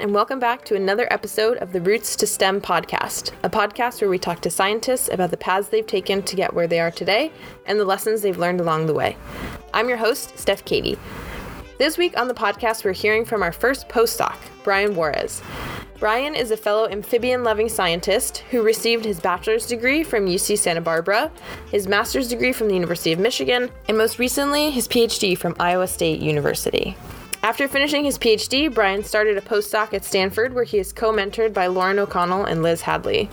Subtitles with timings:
[0.00, 4.08] and welcome back to another episode of the Roots to STEM podcast, a podcast where
[4.08, 7.30] we talk to scientists about the paths they've taken to get where they are today
[7.66, 9.14] and the lessons they've learned along the way.
[9.74, 10.98] I'm your host, Steph Katie.
[11.76, 15.42] This week on the podcast, we're hearing from our first postdoc, Brian Juarez.
[15.98, 20.80] Brian is a fellow amphibian loving scientist who received his bachelor's degree from UC Santa
[20.80, 21.30] Barbara,
[21.70, 25.86] his master's degree from the University of Michigan, and most recently, his PhD from Iowa
[25.86, 26.96] State University.
[27.42, 31.54] After finishing his PhD, Brian started a postdoc at Stanford where he is co mentored
[31.54, 33.30] by Lauren O'Connell and Liz Hadly.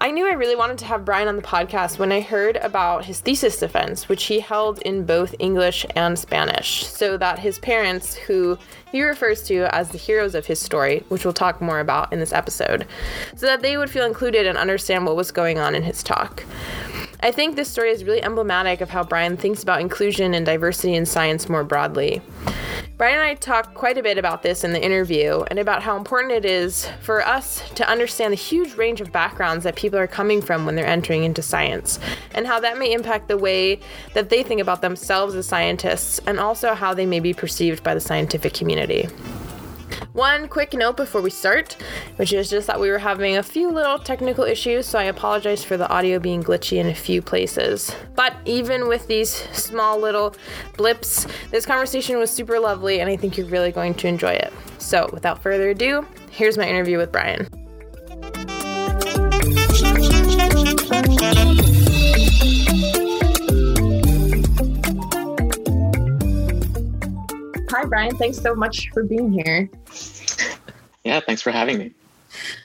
[0.00, 3.04] I knew I really wanted to have Brian on the podcast when I heard about
[3.04, 8.16] his thesis defense, which he held in both English and Spanish, so that his parents,
[8.16, 8.58] who
[8.90, 12.20] he refers to as the heroes of his story, which we'll talk more about in
[12.20, 12.86] this episode,
[13.34, 16.44] so that they would feel included and understand what was going on in his talk.
[17.20, 20.94] I think this story is really emblematic of how Brian thinks about inclusion and diversity
[20.94, 22.20] in science more broadly.
[22.98, 25.98] Brian and I talked quite a bit about this in the interview and about how
[25.98, 30.06] important it is for us to understand the huge range of backgrounds that people are
[30.06, 31.98] coming from when they're entering into science,
[32.34, 33.80] and how that may impact the way
[34.14, 37.92] that they think about themselves as scientists and also how they may be perceived by
[37.92, 38.75] the scientific community.
[40.12, 41.76] One quick note before we start,
[42.16, 45.62] which is just that we were having a few little technical issues, so I apologize
[45.62, 47.94] for the audio being glitchy in a few places.
[48.14, 50.34] But even with these small little
[50.78, 54.54] blips, this conversation was super lovely, and I think you're really going to enjoy it.
[54.78, 57.65] So, without further ado, here's my interview with Brian.
[67.76, 68.16] Hi, Brian.
[68.16, 69.68] Thanks so much for being here.
[71.04, 71.92] Yeah, thanks for having me.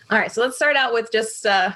[0.09, 1.73] All right, so let's start out with just uh,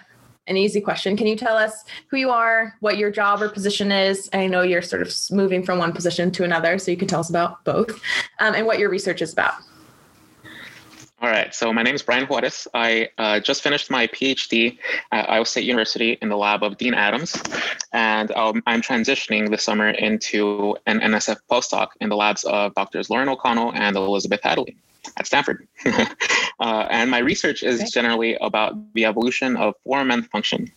[0.48, 1.18] an easy question.
[1.18, 4.30] Can you tell us who you are, what your job or position is?
[4.32, 7.20] I know you're sort of moving from one position to another, so you can tell
[7.20, 7.92] us about both,
[8.40, 9.56] um, and what your research is about.
[11.22, 12.68] All right, so my name is Brian Juarez.
[12.74, 14.78] I uh, just finished my PhD
[15.14, 17.42] at Iowa State University in the lab of Dean Adams,
[17.94, 23.10] and um, I'm transitioning this summer into an NSF postdoc in the labs of Drs.
[23.10, 24.76] Lauren O'Connell and Elizabeth Hadly
[25.16, 25.66] at Stanford.
[25.86, 30.70] uh, and my research is generally about the evolution of form and function.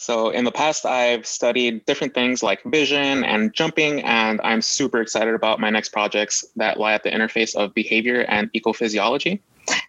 [0.00, 5.02] So in the past, I've studied different things like vision and jumping, and I'm super
[5.02, 9.40] excited about my next projects that lie at the interface of behavior and ecophysiology.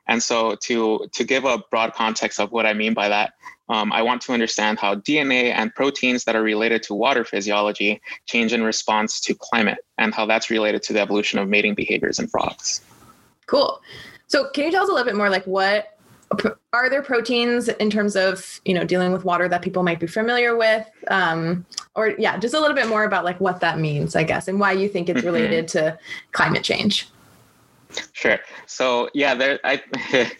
[0.09, 3.35] And so to, to give a broad context of what I mean by that,
[3.69, 8.01] um, I want to understand how DNA and proteins that are related to water physiology
[8.25, 12.19] change in response to climate and how that's related to the evolution of mating behaviors
[12.19, 12.81] in frogs.
[13.45, 13.81] Cool.
[14.27, 15.97] So can you tell us a little bit more like what
[16.73, 20.07] are there proteins in terms of you know dealing with water that people might be
[20.07, 21.65] familiar with um,
[21.95, 24.59] or yeah just a little bit more about like what that means i guess and
[24.59, 25.27] why you think it's mm-hmm.
[25.27, 25.97] related to
[26.31, 27.09] climate change
[28.13, 28.39] Sure.
[28.67, 29.59] So yeah, there.
[29.63, 29.81] I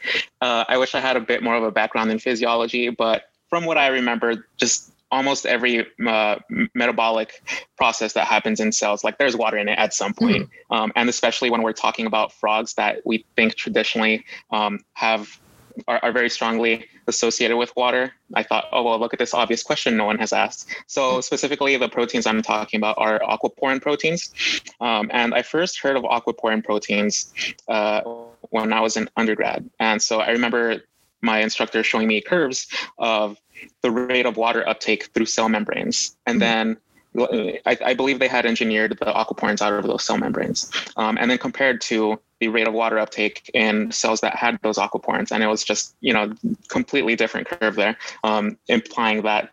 [0.41, 3.65] uh, I wish I had a bit more of a background in physiology, but from
[3.65, 6.37] what I remember, just almost every uh,
[6.73, 7.43] metabolic
[7.77, 10.43] process that happens in cells, like there's water in it at some point.
[10.43, 10.73] Mm-hmm.
[10.73, 15.40] Um, and especially when we're talking about frogs that we think traditionally um, have
[15.87, 18.11] are, are, very strongly associated with water.
[18.33, 20.69] I thought, oh, well, look at this obvious question no one has asked.
[20.87, 24.33] So, specifically, the proteins I'm talking about are aquaporin proteins.
[24.79, 27.33] Um, and I first heard of aquaporin proteins
[27.67, 28.01] uh,
[28.49, 29.69] when I was in undergrad.
[29.79, 30.83] And so I remember
[31.21, 32.67] my instructor showing me curves
[32.97, 33.37] of
[33.81, 36.15] the rate of water uptake through cell membranes.
[36.25, 36.39] And hmm.
[36.39, 36.77] then
[37.17, 41.29] I, I, believe they had engineered the aquaporins out of those cell membranes, um, and
[41.29, 45.43] then compared to the rate of water uptake in cells that had those aquaporins, and
[45.43, 46.33] it was just you know
[46.69, 49.51] completely different curve there, um, implying that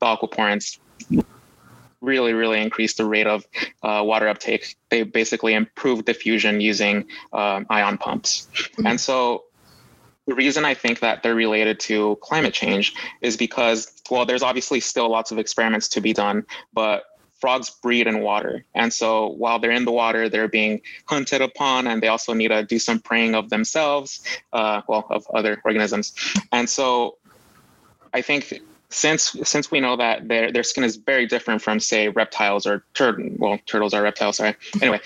[0.00, 0.78] the aquaporins
[2.02, 3.46] really really increased the rate of
[3.82, 4.76] uh, water uptake.
[4.90, 8.86] They basically improved diffusion using um, ion pumps, mm-hmm.
[8.86, 9.44] and so
[10.26, 14.80] the reason I think that they're related to climate change is because, well, there's obviously
[14.80, 17.04] still lots of experiments to be done, but
[17.40, 18.64] frogs breed in water.
[18.74, 22.48] And so while they're in the water, they're being hunted upon, and they also need
[22.48, 24.22] to do some preying of themselves,
[24.52, 26.14] uh, well, of other organisms.
[26.52, 27.16] And so
[28.12, 32.08] I think since since we know that their their skin is very different from say
[32.08, 35.00] reptiles or turtle well turtles are reptiles sorry anyway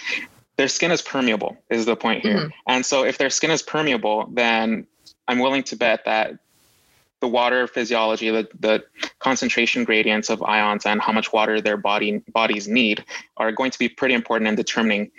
[0.56, 2.48] their skin is permeable is the point here mm-hmm.
[2.66, 4.86] and so if their skin is permeable then
[5.28, 6.38] I'm willing to bet that
[7.20, 8.84] the water physiology, the, the
[9.18, 13.04] concentration gradients of ions and how much water their body bodies need
[13.38, 15.10] are going to be pretty important in determining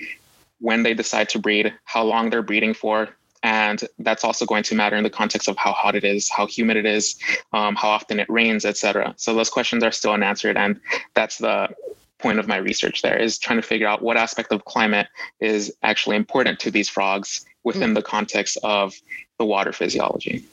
[0.60, 3.10] when they decide to breed, how long they're breeding for,
[3.46, 6.48] and that's also going to matter in the context of how hot it is, how
[6.48, 7.16] humid it is,
[7.54, 9.14] um, how often it rains, etc.
[9.18, 10.80] So those questions are still unanswered, and
[11.14, 11.70] that's the
[12.18, 13.02] point of my research.
[13.02, 15.08] There is trying to figure out what aspect of climate
[15.40, 18.96] is actually important to these frogs within the context of
[19.38, 20.46] the water physiology.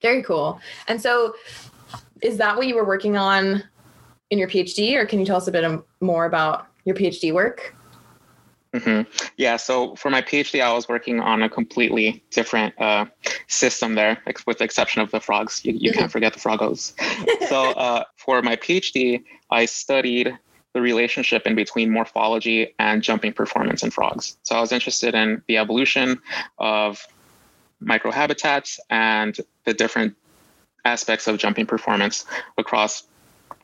[0.00, 0.58] Very cool.
[0.88, 1.34] And so,
[2.22, 3.62] is that what you were working on
[4.30, 7.74] in your PhD, or can you tell us a bit more about your PhD work?
[8.72, 9.02] Mm-hmm.
[9.36, 13.04] Yeah, so for my PhD, I was working on a completely different uh,
[13.46, 14.16] system there,
[14.46, 15.62] with the exception of the frogs.
[15.62, 16.94] You, you can't forget the froggos.
[17.48, 20.38] so uh, for my PhD, I studied
[20.72, 24.36] the relationship in between morphology and jumping performance in frogs.
[24.42, 26.20] So I was interested in the evolution
[26.58, 27.06] of
[27.82, 30.16] microhabitats and the different
[30.84, 32.24] aspects of jumping performance
[32.58, 33.04] across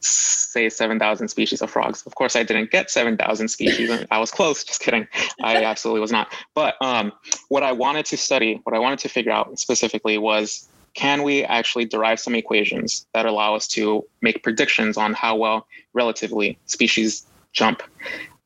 [0.00, 2.02] say 7,000 species of frogs.
[2.06, 4.06] Of course, I didn't get 7,000 species.
[4.10, 5.08] I was close, just kidding.
[5.42, 6.32] I absolutely was not.
[6.54, 7.12] But um,
[7.48, 10.68] what I wanted to study, what I wanted to figure out specifically was
[10.98, 15.68] can we actually derive some equations that allow us to make predictions on how well
[15.92, 17.84] relatively species jump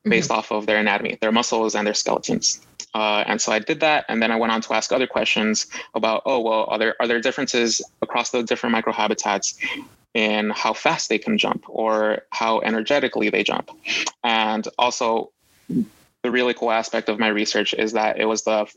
[0.03, 0.37] based mm-hmm.
[0.37, 2.61] off of their anatomy, their muscles, and their skeletons?
[2.93, 5.65] Uh, and so I did that, and then I went on to ask other questions
[5.95, 9.57] about, oh well, are there are there differences across the different microhabitats
[10.13, 13.71] in how fast they can jump or how energetically they jump,
[14.23, 15.31] and also
[16.21, 18.71] the really cool aspect of my research is that it was the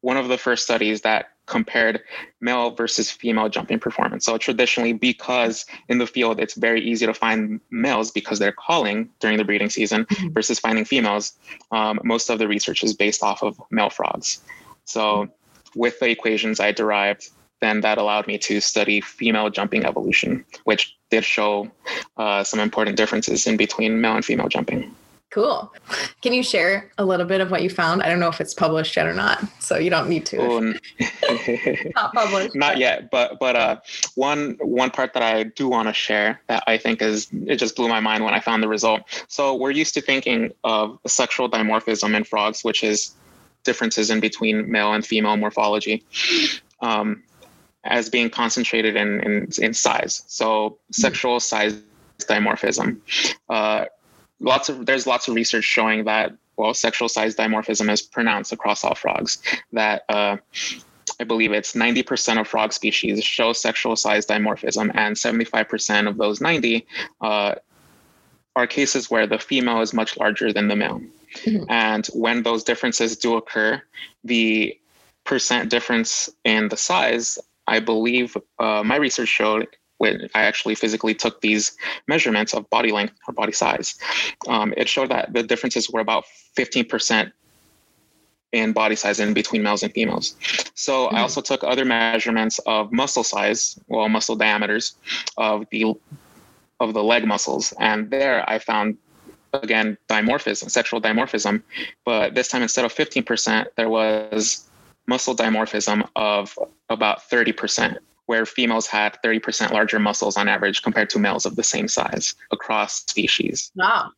[0.00, 2.00] one of the first studies that compared
[2.40, 4.24] male versus female jumping performance.
[4.24, 9.10] So traditionally, because in the field it's very easy to find males because they're calling
[9.20, 10.32] during the breeding season mm-hmm.
[10.32, 11.32] versus finding females,
[11.70, 14.40] um, most of the research is based off of male frogs.
[14.84, 15.28] So
[15.74, 17.28] with the equations I derived,
[17.60, 21.70] then that allowed me to study female jumping evolution, which did show
[22.16, 24.94] uh, some important differences in between male and female jumping.
[25.32, 25.72] Cool.
[26.20, 28.02] Can you share a little bit of what you found?
[28.02, 30.38] I don't know if it's published yet or not, so you don't need to.
[30.42, 30.74] Um,
[31.96, 32.54] not published.
[32.54, 33.80] Not yet, but but uh,
[34.14, 37.76] one one part that I do want to share that I think is it just
[37.76, 39.24] blew my mind when I found the result.
[39.28, 43.14] So we're used to thinking of sexual dimorphism in frogs, which is
[43.64, 46.04] differences in between male and female morphology.
[46.82, 47.22] Um,
[47.84, 50.22] as being concentrated in, in, in size.
[50.28, 51.74] So sexual size
[52.18, 53.00] dimorphism.
[53.48, 53.86] Uh,
[54.42, 58.84] lots of there's lots of research showing that well sexual size dimorphism is pronounced across
[58.84, 59.38] all frogs
[59.72, 60.36] that uh,
[61.20, 66.40] I believe it's 90% of frog species show sexual size dimorphism, and 75% of those
[66.40, 66.86] 90
[67.20, 67.54] uh,
[68.56, 71.00] are cases where the female is much larger than the male.
[71.44, 71.70] Mm-hmm.
[71.70, 73.82] And when those differences do occur,
[74.24, 74.78] the
[75.24, 79.68] percent difference in the size, I believe uh, my research showed
[80.02, 81.76] when I actually physically took these
[82.08, 83.94] measurements of body length or body size,
[84.48, 86.24] um, it showed that the differences were about
[86.56, 87.30] 15%
[88.50, 90.34] in body size in between males and females.
[90.74, 91.14] So mm-hmm.
[91.14, 94.96] I also took other measurements of muscle size, well, muscle diameters
[95.36, 95.94] of the
[96.80, 98.98] of the leg muscles, and there I found
[99.52, 101.62] again dimorphism, sexual dimorphism,
[102.04, 104.68] but this time instead of 15%, there was
[105.06, 106.58] muscle dimorphism of
[106.90, 111.64] about 30% where females had 30% larger muscles on average compared to males of the
[111.64, 113.70] same size across species.
[113.74, 114.10] Wow.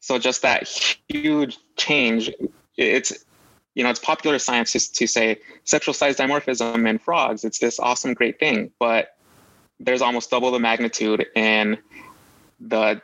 [0.00, 0.68] So just that
[1.08, 2.30] huge change,
[2.76, 3.24] it's
[3.74, 7.78] you know, it's popular science to, to say sexual size dimorphism in frogs, it's this
[7.78, 9.16] awesome, great thing, but
[9.78, 11.76] there's almost double the magnitude in
[12.58, 13.00] the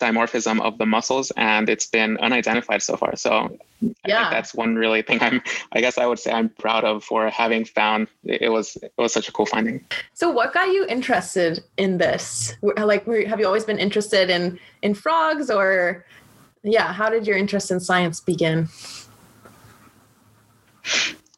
[0.00, 3.16] dimorphism of the muscles and it's been unidentified so far.
[3.16, 3.90] So yeah.
[4.04, 5.42] I think that's one really thing I'm
[5.72, 9.12] I guess I would say I'm proud of for having found it was it was
[9.12, 9.84] such a cool finding.
[10.14, 12.56] So what got you interested in this?
[12.62, 16.04] Like have you always been interested in in frogs or
[16.62, 18.68] yeah, how did your interest in science begin?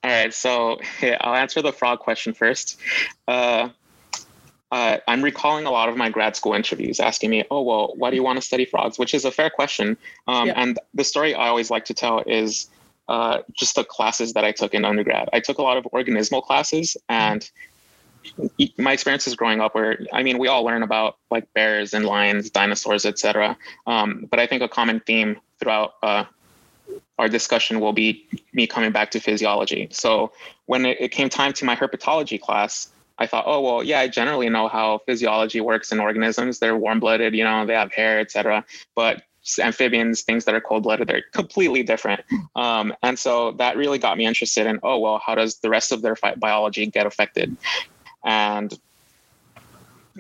[0.03, 2.79] All right, so yeah, I'll answer the frog question first.
[3.27, 3.71] Uh,
[4.73, 8.11] uh, I'm recalling a lot of my grad school interviews asking me, oh, well, why
[8.11, 8.99] do you want to study frogs?
[8.99, 9.97] Which is a fair question.
[10.27, 10.55] Um, yeah.
[10.57, 12.69] And the story I always like to tell is
[13.09, 15.29] uh, just the classes that I took in undergrad.
[15.33, 17.49] I took a lot of organismal classes and
[18.79, 22.49] my experiences growing up where i mean we all learn about like bears and lions
[22.49, 23.57] dinosaurs etc
[23.87, 26.25] um, but i think a common theme throughout uh,
[27.19, 30.33] our discussion will be me coming back to physiology so
[30.67, 34.09] when it, it came time to my herpetology class I thought, oh well, yeah, I
[34.09, 36.59] generally know how physiology works in organisms.
[36.59, 38.65] They're warm-blooded, you know, they have hair, etc.
[38.95, 39.23] But
[39.61, 42.23] amphibians, things that are cold-blooded, they're completely different.
[42.57, 45.93] Um, and so that really got me interested in, oh well, how does the rest
[45.93, 47.57] of their biology get affected?
[48.25, 48.77] And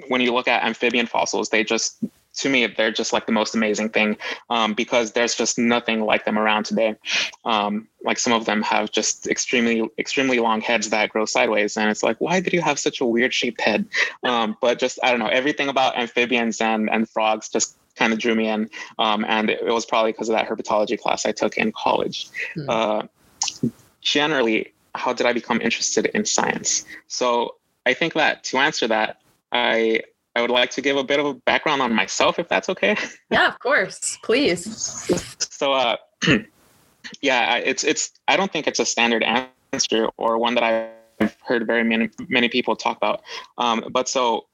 [0.08, 1.98] when you look at amphibian fossils, they just
[2.36, 4.16] to me, they're just like the most amazing thing
[4.50, 6.96] um, because there's just nothing like them around today.
[7.44, 11.90] Um, like some of them have just extremely, extremely long heads that grow sideways, and
[11.90, 13.86] it's like, why did you have such a weird shaped head?
[14.22, 18.18] Um, but just I don't know, everything about amphibians and and frogs just kind of
[18.18, 21.56] drew me in, um, and it, was probably because of that herpetology class I took
[21.56, 22.28] in college.
[22.56, 22.68] Mm.
[22.68, 23.68] Uh,
[24.00, 26.84] generally, how did I become interested in science?
[27.06, 29.20] So I think that to answer that,
[29.52, 30.00] I
[30.36, 32.96] I would like to give a bit of a background on myself, if that's okay.
[33.30, 34.64] Yeah, of course, please.
[35.50, 35.96] So, uh,
[37.20, 38.12] yeah, it's it's.
[38.28, 42.48] I don't think it's a standard answer or one that I've heard very many many
[42.48, 43.22] people talk about.
[43.58, 44.46] Um, but so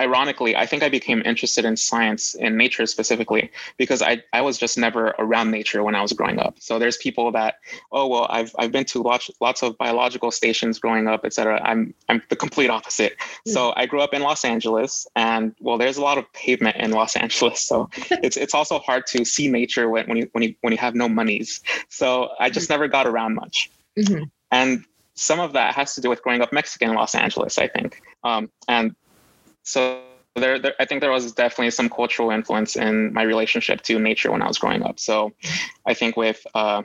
[0.00, 4.58] ironically, I think I became interested in science and nature specifically because I, I was
[4.58, 6.56] just never around nature when I was growing up.
[6.58, 7.56] So there's people that,
[7.92, 11.60] oh well, I've I've been to lots lots of biological stations growing up, etc.
[11.62, 13.16] I'm I'm the complete opposite.
[13.46, 13.52] Mm.
[13.52, 16.90] So I grew up in Los Angeles, and well, there's a lot of pavement in
[16.90, 20.54] Los Angeles, so it's it's also hard to see nature when when you when you
[20.62, 21.60] when you have no monies.
[21.88, 22.74] So I just mm-hmm.
[22.74, 24.24] never got around much, mm-hmm.
[24.50, 24.84] and
[25.14, 28.00] some of that has to do with growing up Mexican in Los Angeles, I think.
[28.24, 28.94] Um, and
[29.62, 30.02] so
[30.34, 34.30] there, there, I think there was definitely some cultural influence in my relationship to nature
[34.30, 34.98] when I was growing up.
[34.98, 35.32] So
[35.86, 36.82] I think with uh,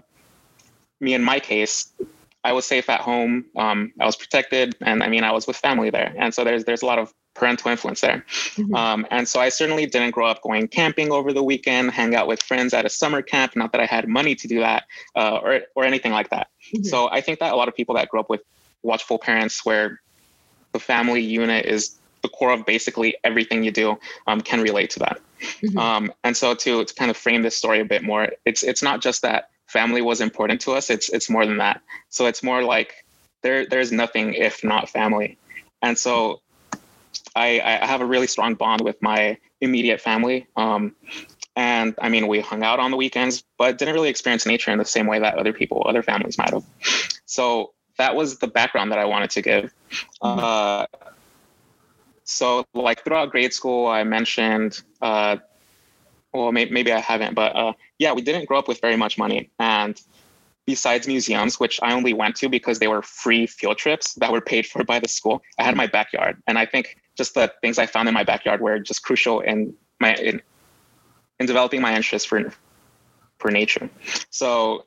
[1.00, 1.92] me in my case,
[2.44, 3.46] I was safe at home.
[3.56, 6.64] Um, I was protected, and I mean, I was with family there, and so there's
[6.66, 8.26] there's a lot of parental influence there.
[8.56, 8.74] Mm-hmm.
[8.74, 12.28] Um, and so I certainly didn't grow up going camping over the weekend, hang out
[12.28, 13.56] with friends at a summer camp.
[13.56, 16.48] Not that I had money to do that, uh, or or anything like that.
[16.74, 16.84] Mm-hmm.
[16.84, 18.42] So I think that a lot of people that grew up with
[18.82, 20.00] watchful parents, where
[20.74, 23.98] the family unit is the core of basically everything you do
[24.28, 25.20] um, can relate to that.
[25.62, 25.78] Mm-hmm.
[25.78, 28.82] Um, and so to, to kind of frame this story a bit more, it's it's
[28.82, 30.90] not just that family was important to us.
[30.90, 31.82] It's it's more than that.
[32.10, 33.06] So it's more like
[33.44, 35.38] there there's nothing if not family.
[35.82, 36.42] And so
[37.36, 40.48] I, I have a really strong bond with my immediate family.
[40.56, 40.96] Um,
[41.56, 44.78] and I mean, we hung out on the weekends, but didn't really experience nature in
[44.78, 46.64] the same way that other people, other families might have.
[47.26, 49.74] So that was the background that I wanted to give.
[50.22, 50.40] Mm-hmm.
[52.28, 55.38] So like throughout grade school, I mentioned, uh,
[56.34, 59.18] well, may- maybe I haven't, but uh, yeah, we didn't grow up with very much
[59.18, 59.50] money.
[59.60, 60.00] And
[60.66, 64.42] besides museums, which I only went to because they were free field trips that were
[64.42, 66.44] paid for by the school, I had my backyard.
[66.48, 69.74] And I think just the things I found in my backyard were just crucial in
[70.02, 70.42] my in,
[71.40, 72.54] in developing my interest for
[73.40, 73.90] for nature.
[74.32, 74.86] So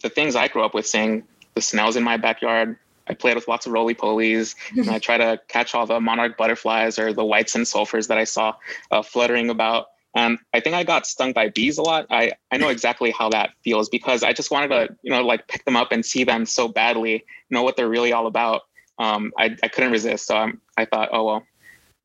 [0.00, 3.48] the things I grew up with seeing the snails in my backyard, I played with
[3.48, 7.24] lots of roly polies and I try to catch all the monarch butterflies or the
[7.24, 8.54] whites and sulfurs that I saw
[8.90, 9.86] uh, fluttering about.
[10.14, 12.06] And I think I got stung by bees a lot.
[12.10, 15.46] I, I know exactly how that feels because I just wanted to, you know, like
[15.48, 18.62] pick them up and see them so badly, know what they're really all about.
[18.98, 20.26] Um, I, I couldn't resist.
[20.26, 21.46] So I'm, I thought, oh, well,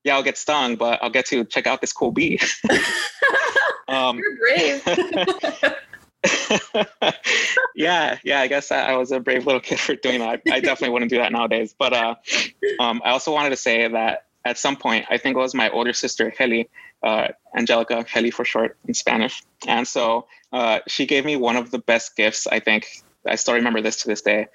[0.04, 2.40] yeah, I'll get stung, but I'll get to check out this cool bee.
[3.88, 5.76] um, You're brave.
[7.76, 8.40] yeah, yeah.
[8.40, 10.42] I guess I, was a brave little kid for doing that.
[10.48, 11.76] I, I definitely wouldn't do that nowadays.
[11.78, 12.16] But uh,
[12.80, 15.70] um, I also wanted to say that at some point, I think it was my
[15.70, 16.70] older sister Heli,
[17.02, 21.72] uh, Angelica Heli for short in Spanish, and so uh, she gave me one of
[21.72, 22.48] the best gifts.
[22.48, 22.88] I think
[23.26, 24.48] I still remember this to this day.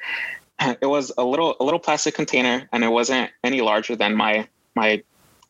[0.81, 4.49] It was a little a little plastic container, and it wasn't any larger than my
[4.75, 5.03] my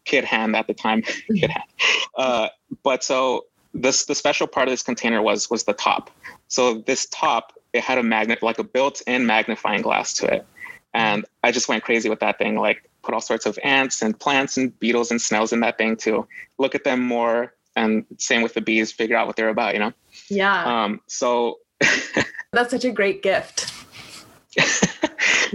[0.05, 1.03] kid hand at the time.
[1.35, 1.71] kid hand.
[2.15, 2.49] Uh,
[2.83, 6.11] but so this the special part of this container was was the top.
[6.49, 10.47] So this top it had a magnet like a built-in magnifying glass to it,
[10.95, 12.57] and I just went crazy with that thing.
[12.57, 15.97] Like put all sorts of ants and plants and beetles and snails in that thing
[15.97, 16.27] to
[16.59, 17.55] look at them more.
[17.77, 19.75] And same with the bees, figure out what they're about.
[19.75, 19.93] You know.
[20.29, 20.85] Yeah.
[20.85, 21.01] Um.
[21.07, 21.59] So.
[22.53, 23.73] That's such a great gift.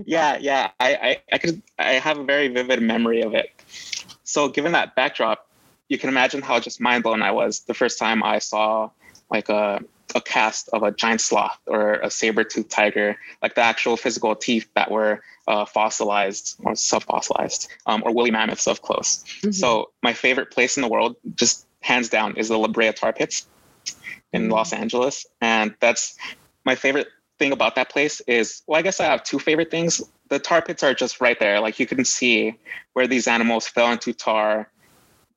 [0.06, 0.70] yeah, yeah.
[0.80, 3.50] I, I, I could I have a very vivid memory of it.
[4.24, 5.48] So given that backdrop,
[5.94, 8.90] you can imagine how just mind blown I was the first time I saw
[9.30, 9.80] like a
[10.16, 14.68] a cast of a giant sloth or a saber-toothed tiger, like the actual physical teeth
[14.76, 19.24] that were uh, fossilized or sub-fossilized, um, or woolly mammoths up close.
[19.24, 19.52] Mm-hmm.
[19.52, 23.14] So my favorite place in the world, just hands down, is the La Brea Tar
[23.14, 23.48] Pits
[24.34, 24.52] in mm-hmm.
[24.52, 26.16] Los Angeles, and that's
[26.66, 27.08] my favorite
[27.40, 30.02] thing about that place is well, I guess I have two favorite things.
[30.30, 32.58] The tar pits are just right there, like you can see
[32.94, 34.70] where these animals fell into tar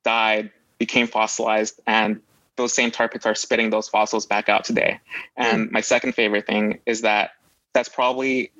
[0.07, 2.21] died, became fossilized, and
[2.55, 5.01] those same tar pits are spitting those fossils back out today.
[5.37, 5.73] And mm.
[5.73, 7.33] my second favorite thing is that
[7.75, 8.53] that's probably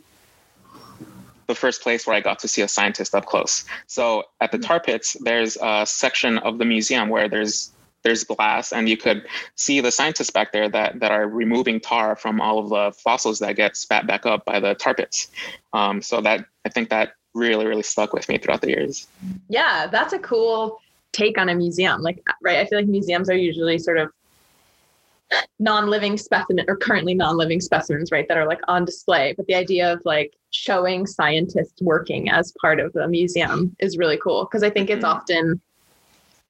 [1.47, 3.65] the first place where I got to see a scientist up close.
[3.87, 4.65] So at the hmm.
[4.65, 7.71] tar pits, there's a section of the museum where there's
[8.03, 12.15] there's glass and you could see the scientists back there that, that are removing tar
[12.15, 15.29] from all of the fossils that get spat back up by the tar pits.
[15.73, 19.07] Um, so that I think that really, really stuck with me throughout the years.
[19.49, 20.81] Yeah, that's a cool
[21.17, 22.03] take on a museum.
[22.03, 24.11] Like, right, I feel like museums are usually sort of
[25.59, 29.93] non-living specimen or currently non-living specimens right that are like on display but the idea
[29.93, 34.71] of like showing scientists working as part of the museum is really cool because i
[34.71, 35.17] think it's mm-hmm.
[35.17, 35.61] often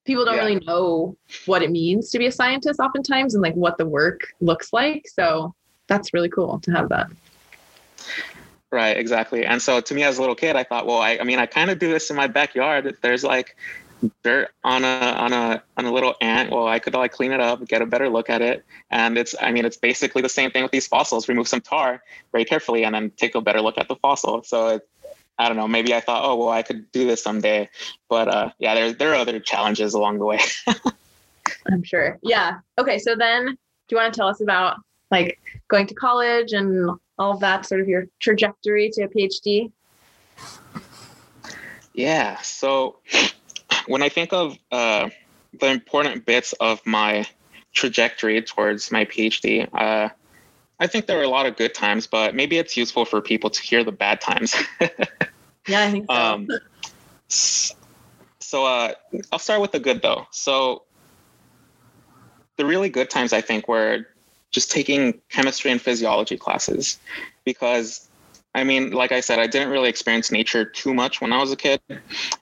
[0.04, 0.42] people don't yeah.
[0.42, 4.34] really know what it means to be a scientist oftentimes and like what the work
[4.42, 5.54] looks like so
[5.86, 7.08] that's really cool to have that
[8.72, 9.46] Right, exactly.
[9.46, 11.46] And so to me as a little kid, I thought, well, I, I mean, I
[11.46, 12.96] kind of do this in my backyard.
[13.00, 13.56] There's like
[14.22, 16.50] dirt on a on a on a little ant.
[16.50, 18.64] Well, I could like clean it up, get a better look at it.
[18.90, 21.28] And it's I mean, it's basically the same thing with these fossils.
[21.28, 24.42] Remove some tar very carefully and then take a better look at the fossil.
[24.42, 24.88] So it,
[25.38, 27.68] I don't know, maybe I thought, oh well, I could do this someday.
[28.08, 30.40] But uh yeah, there there are other challenges along the way.
[31.70, 32.18] I'm sure.
[32.22, 32.58] Yeah.
[32.78, 33.56] Okay, so then do
[33.90, 34.78] you want to tell us about
[35.10, 39.70] like going to college and all of that sort of your trajectory to a PhD?
[41.94, 42.36] Yeah.
[42.42, 42.98] So
[43.86, 45.10] when I think of uh,
[45.58, 47.26] the important bits of my
[47.72, 50.08] trajectory towards my PhD, uh,
[50.78, 53.50] I think there were a lot of good times, but maybe it's useful for people
[53.50, 54.54] to hear the bad times.
[55.66, 56.14] yeah, I think so.
[56.14, 56.48] Um,
[57.28, 58.92] so uh,
[59.32, 60.26] I'll start with the good though.
[60.30, 60.82] So
[62.56, 64.06] the really good times I think were
[64.50, 66.98] just taking chemistry and physiology classes
[67.44, 68.05] because
[68.56, 71.52] I mean, like I said, I didn't really experience nature too much when I was
[71.52, 71.78] a kid.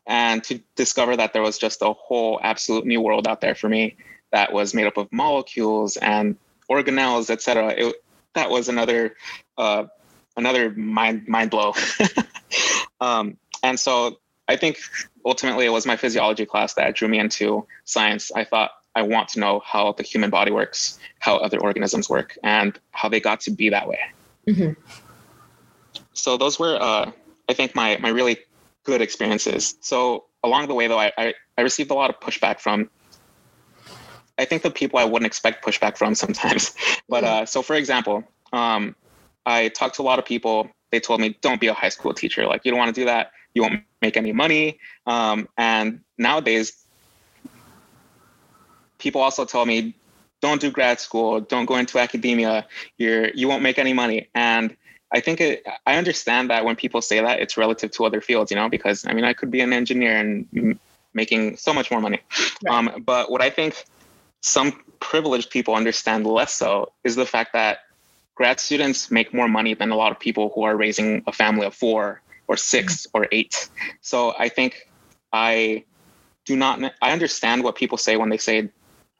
[0.06, 3.68] And to discover that there was just a whole absolute new world out there for
[3.68, 3.96] me
[4.30, 6.36] that was made up of molecules and
[6.70, 7.96] organelles, et cetera, it,
[8.34, 9.16] that was another
[9.58, 9.86] uh,
[10.36, 11.74] another mind mind blow.
[13.00, 14.78] um, and so I think
[15.24, 18.30] ultimately it was my physiology class that drew me into science.
[18.30, 22.38] I thought I want to know how the human body works, how other organisms work,
[22.44, 23.98] and how they got to be that way.
[24.46, 24.80] Mm-hmm.
[26.14, 27.10] So those were, uh,
[27.48, 28.38] I think, my my really
[28.84, 29.76] good experiences.
[29.80, 32.90] So along the way, though, I, I, I received a lot of pushback from.
[34.36, 36.74] I think the people I wouldn't expect pushback from sometimes.
[37.08, 38.96] but uh, so, for example, um,
[39.46, 40.70] I talked to a lot of people.
[40.90, 42.46] They told me, "Don't be a high school teacher.
[42.46, 43.32] Like you don't want to do that.
[43.54, 46.84] You won't make any money." Um, and nowadays,
[48.98, 49.94] people also tell me,
[50.40, 52.66] don't do grad school, don't go into academia,
[52.98, 54.28] you're you won't make any money.
[54.34, 54.76] And
[55.14, 58.50] I think it, I understand that when people say that, it's relative to other fields,
[58.50, 60.78] you know, because I mean, I could be an engineer and
[61.14, 62.20] making so much more money.
[62.64, 62.74] Right.
[62.74, 63.84] Um, but what I think
[64.40, 67.78] some privileged people understand less so is the fact that
[68.34, 71.64] grad students make more money than a lot of people who are raising a family
[71.64, 73.16] of four or 6 mm-hmm.
[73.16, 73.68] or eight.
[74.00, 74.88] So I think
[75.32, 75.84] I
[76.44, 78.68] do not, I understand what people say when they say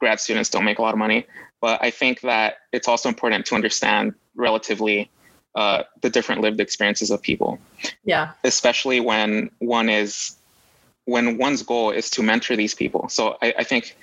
[0.00, 1.26] grad students don't make a lot of money.
[1.60, 5.10] But I think that it's also important to understand relatively
[5.54, 7.58] uh, the different lived experiences of people.
[8.04, 8.32] Yeah.
[8.44, 10.36] Especially when one is,
[11.04, 13.08] when one's goal is to mentor these people.
[13.08, 13.96] So I, I think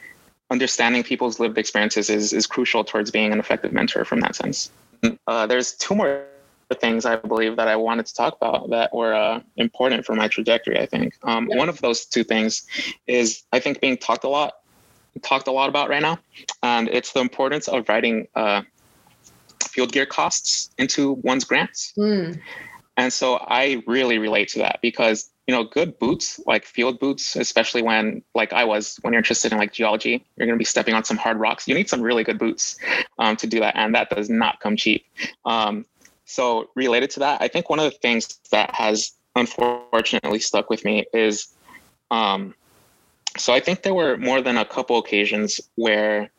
[0.49, 4.69] understanding people's lived experiences is, is crucial towards being an effective mentor from that sense.
[5.27, 6.25] Uh, there's two more
[6.75, 10.27] things I believe that I wanted to talk about that were uh, important for my
[10.27, 10.79] trajectory.
[10.79, 11.57] I think um, yeah.
[11.57, 12.65] one of those two things
[13.07, 14.53] is I think being talked a lot
[15.21, 16.19] talked a lot about right now,
[16.63, 18.61] and it's the importance of writing uh,
[19.67, 21.93] field gear costs into one's grants.
[21.97, 22.39] Mm.
[22.97, 27.36] And so I really relate to that because you know good boots like field boots
[27.36, 30.63] especially when like i was when you're interested in like geology you're going to be
[30.63, 32.78] stepping on some hard rocks you need some really good boots
[33.17, 35.04] um, to do that and that does not come cheap
[35.45, 35.84] um,
[36.26, 40.86] so related to that i think one of the things that has unfortunately stuck with
[40.86, 41.47] me is
[42.12, 42.54] um,
[43.38, 46.30] so I think there were more than a couple occasions where,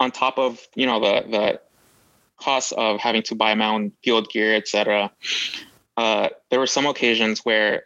[0.00, 1.60] on top of you know the the
[2.36, 5.10] costs of having to buy my own field gear, etc.,
[5.96, 7.84] uh, there were some occasions where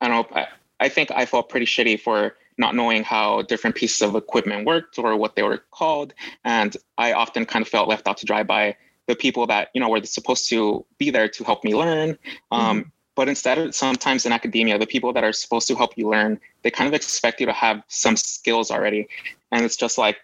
[0.00, 0.36] I don't know.
[0.40, 0.46] I,
[0.80, 4.98] I think I felt pretty shitty for not knowing how different pieces of equipment worked
[4.98, 8.42] or what they were called, and I often kind of felt left out to dry
[8.42, 12.18] by the people that you know were supposed to be there to help me learn.
[12.50, 12.88] Um, mm-hmm.
[13.14, 16.70] But instead, sometimes in academia, the people that are supposed to help you learn, they
[16.70, 19.08] kind of expect you to have some skills already.
[19.52, 20.16] And it's just like,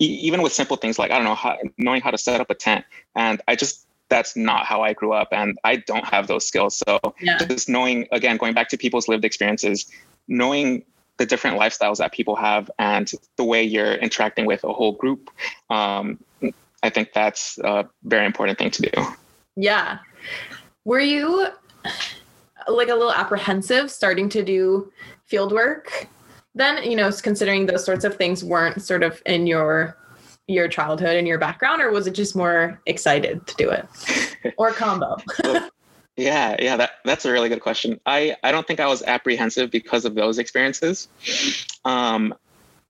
[0.00, 2.54] even with simple things like, I don't know, how, knowing how to set up a
[2.54, 2.84] tent.
[3.14, 5.28] And I just, that's not how I grew up.
[5.30, 6.76] And I don't have those skills.
[6.76, 7.38] So yeah.
[7.38, 9.88] just knowing, again, going back to people's lived experiences,
[10.26, 10.82] knowing
[11.18, 15.30] the different lifestyles that people have and the way you're interacting with a whole group,
[15.68, 16.18] um,
[16.82, 19.06] I think that's a very important thing to do.
[19.54, 19.98] Yeah.
[20.86, 21.48] Were you
[22.66, 24.90] like a little apprehensive starting to do
[25.26, 26.08] field work
[26.60, 29.96] then you know considering those sorts of things weren't sort of in your
[30.46, 33.86] your childhood and your background or was it just more excited to do it
[34.58, 35.16] or combo
[36.16, 39.70] yeah yeah that, that's a really good question i i don't think i was apprehensive
[39.70, 41.08] because of those experiences
[41.84, 42.34] um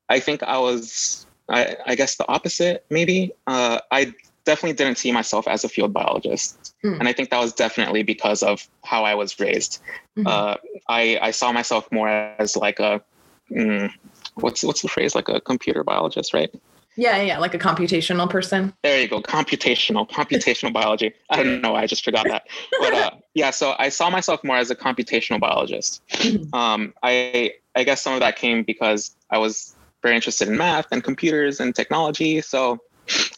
[0.09, 4.13] i think i was i i guess the opposite maybe uh i
[4.45, 6.75] definitely didn't see myself as a field biologist.
[6.85, 6.99] Mm.
[6.99, 9.81] And I think that was definitely because of how I was raised.
[10.17, 10.27] Mm-hmm.
[10.27, 10.57] Uh,
[10.89, 13.03] I, I saw myself more as like a,
[13.51, 13.91] mm,
[14.35, 15.15] what's, what's the phrase?
[15.15, 16.51] Like a computer biologist, right?
[16.97, 18.75] Yeah, yeah, like a computational person.
[18.83, 21.15] There you go, computational, computational biology.
[21.31, 22.47] I don't know, I just forgot that.
[22.81, 26.03] But uh, yeah, so I saw myself more as a computational biologist.
[26.09, 26.55] Mm-hmm.
[26.55, 30.89] Um, I I guess some of that came because I was very interested in math
[30.91, 32.41] and computers and technology.
[32.41, 32.81] So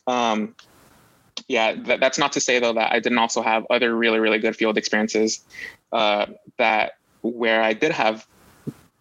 [0.06, 0.54] um,
[1.46, 4.38] yeah, that, that's not to say though that I didn't also have other really really
[4.38, 5.44] good field experiences
[5.92, 8.26] uh, that where I did have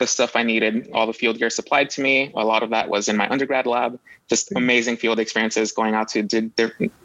[0.01, 2.31] the stuff I needed, all the field gear supplied to me.
[2.35, 3.99] A lot of that was in my undergrad lab.
[4.27, 4.57] Just mm-hmm.
[4.57, 6.51] amazing field experiences going out to did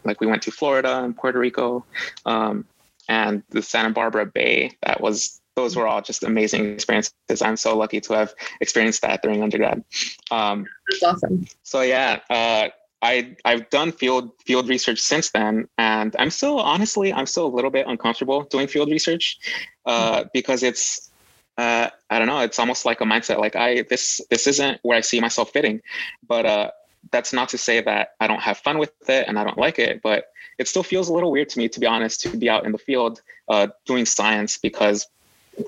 [0.04, 1.84] like we went to Florida and Puerto Rico,
[2.24, 2.64] um,
[3.08, 4.72] and the Santa Barbara Bay.
[4.84, 7.12] That was those were all just amazing experiences.
[7.42, 9.84] I'm so lucky to have experienced that during undergrad.
[10.30, 11.46] Um, That's awesome.
[11.62, 12.68] So yeah, uh,
[13.02, 17.54] I I've done field field research since then, and I'm still honestly I'm still a
[17.54, 19.38] little bit uncomfortable doing field research
[19.84, 20.28] uh, mm-hmm.
[20.32, 21.10] because it's
[21.58, 24.96] uh, I don't know it's almost like a mindset like I this this isn't where
[24.96, 25.82] I see myself fitting,
[26.26, 26.70] but uh,
[27.10, 29.78] that's not to say that I don't have fun with it and I don't like
[29.78, 30.26] it, but
[30.58, 32.72] it still feels a little weird to me to be honest to be out in
[32.72, 35.06] the field uh, doing science because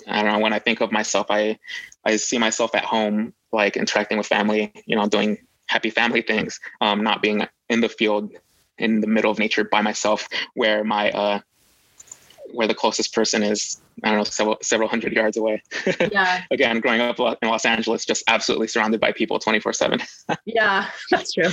[0.06, 1.58] I don't know when I think of myself I
[2.04, 6.58] I see myself at home like interacting with family you know doing happy family things,
[6.80, 8.32] um, not being in the field
[8.78, 11.40] in the middle of nature by myself, where my uh,
[12.52, 15.62] where the closest person is I don't know several several hundred yards away.
[16.12, 16.44] Yeah.
[16.50, 20.00] Again, growing up in Los Angeles, just absolutely surrounded by people twenty four seven.
[20.44, 21.50] Yeah, that's true.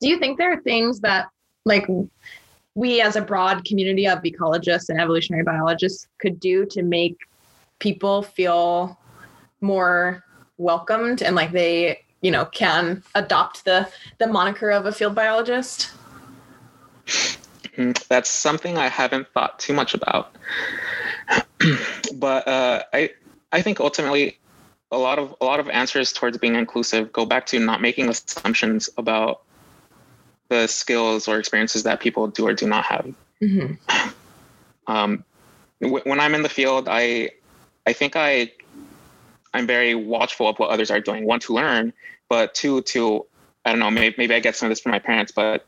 [0.00, 1.28] Do you think there are things that
[1.64, 1.86] like
[2.74, 7.16] we as a broad community of ecologists and evolutionary biologists could do to make
[7.78, 8.98] people feel
[9.60, 10.22] more
[10.58, 15.92] welcomed and like they you know can adopt the the moniker of a field biologist
[18.08, 20.34] that's something i haven't thought too much about.
[22.14, 23.10] But uh, i
[23.52, 24.38] i think ultimately
[24.90, 28.08] a lot of a lot of answers towards being inclusive go back to not making
[28.08, 29.42] assumptions about
[30.48, 33.12] the skills or experiences that people do or do not have.
[33.42, 34.10] Mm-hmm.
[34.86, 35.24] um,
[35.82, 37.30] w- when i'm in the field i
[37.86, 38.52] i think i
[39.52, 41.26] i'm very watchful of what others are doing.
[41.26, 41.92] One to learn
[42.28, 43.26] but two to
[43.64, 45.66] I don't know maybe maybe I get some of this from my parents, but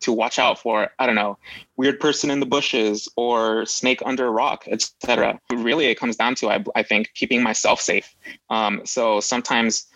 [0.00, 1.38] to watch out for I don't know
[1.76, 5.38] weird person in the bushes or snake under a rock, etc.
[5.52, 8.14] Really, it comes down to I, I think keeping myself safe.
[8.50, 9.86] Um, so sometimes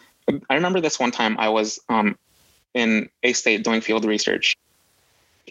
[0.48, 2.16] I remember this one time I was um,
[2.74, 4.56] in a state doing field research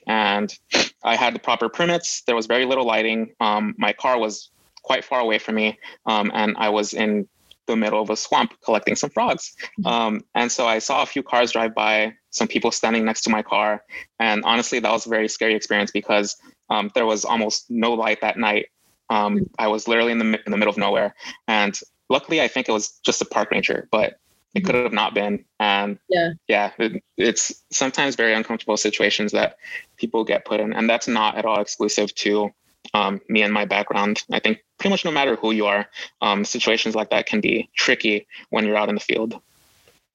[0.07, 0.57] and
[1.03, 2.21] I had the proper permits.
[2.21, 3.33] There was very little lighting.
[3.39, 4.49] Um, my car was
[4.83, 7.27] quite far away from me, um, and I was in
[7.67, 9.55] the middle of a swamp collecting some frogs.
[9.79, 9.87] Mm-hmm.
[9.87, 13.29] Um, and so I saw a few cars drive by, some people standing next to
[13.29, 13.83] my car.
[14.19, 16.35] And honestly, that was a very scary experience because
[16.69, 18.67] um, there was almost no light that night.
[19.09, 19.45] Um.
[19.59, 21.13] I was literally in the, in the middle of nowhere.
[21.47, 21.77] And
[22.09, 24.19] luckily, I think it was just a park ranger, but
[24.53, 24.65] it mm-hmm.
[24.65, 25.45] could have not been.
[25.59, 29.57] And yeah, yeah it, it's sometimes very uncomfortable situations that
[29.97, 30.73] people get put in.
[30.73, 32.51] And that's not at all exclusive to
[32.93, 34.23] um, me and my background.
[34.31, 35.87] I think pretty much no matter who you are,
[36.21, 39.39] um, situations like that can be tricky when you're out in the field.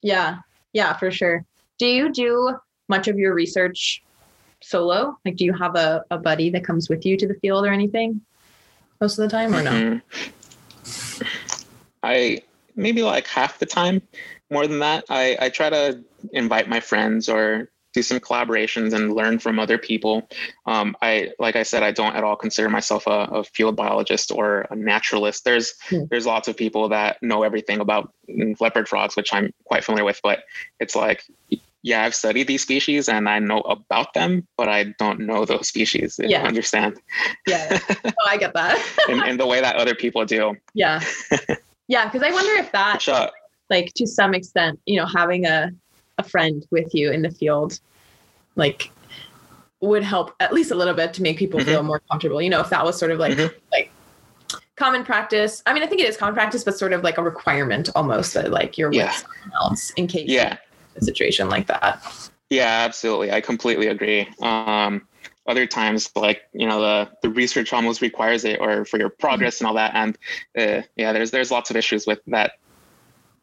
[0.01, 0.39] Yeah,
[0.73, 1.45] yeah, for sure.
[1.77, 2.57] Do you do
[2.89, 4.03] much of your research
[4.61, 5.17] solo?
[5.25, 7.71] Like, do you have a, a buddy that comes with you to the field or
[7.71, 8.21] anything
[8.99, 10.01] most of the time or no?
[10.83, 11.27] Mm-hmm.
[12.03, 12.41] I
[12.75, 14.01] maybe like half the time.
[14.49, 19.13] More than that, I, I try to invite my friends or do some collaborations and
[19.13, 20.29] learn from other people.
[20.65, 24.31] Um, I, like I said, I don't at all consider myself a, a field biologist
[24.31, 25.43] or a naturalist.
[25.43, 26.03] There's hmm.
[26.09, 28.13] there's lots of people that know everything about
[28.59, 30.43] leopard frogs, which I'm quite familiar with, but
[30.79, 31.23] it's like
[31.83, 35.67] yeah, I've studied these species and I know about them, but I don't know those
[35.67, 36.19] species.
[36.21, 36.43] Yeah.
[36.43, 36.99] understand?
[37.47, 37.79] Yeah.
[38.05, 38.77] Oh, I get that.
[39.09, 40.55] in, in, the way that other people do.
[40.73, 41.01] Yeah.
[41.89, 42.03] Yeah.
[42.09, 43.29] Because I wonder if that, sure.
[43.69, 45.71] like, to some extent, you know, having a,
[46.17, 47.79] a friend with you in the field
[48.57, 48.91] like
[49.79, 51.69] would help at least a little bit to make people mm-hmm.
[51.69, 53.55] feel more comfortable you know if that was sort of like mm-hmm.
[53.71, 53.91] like
[54.75, 57.23] common practice i mean i think it is common practice but sort of like a
[57.23, 59.05] requirement almost that like you're yeah.
[59.05, 60.57] with someone else in case yeah
[60.97, 62.01] a situation like that
[62.49, 65.05] yeah absolutely i completely agree um
[65.47, 69.59] other times like you know the the research almost requires it or for your progress
[69.59, 70.17] and all that and
[70.57, 72.53] uh, yeah there's there's lots of issues with that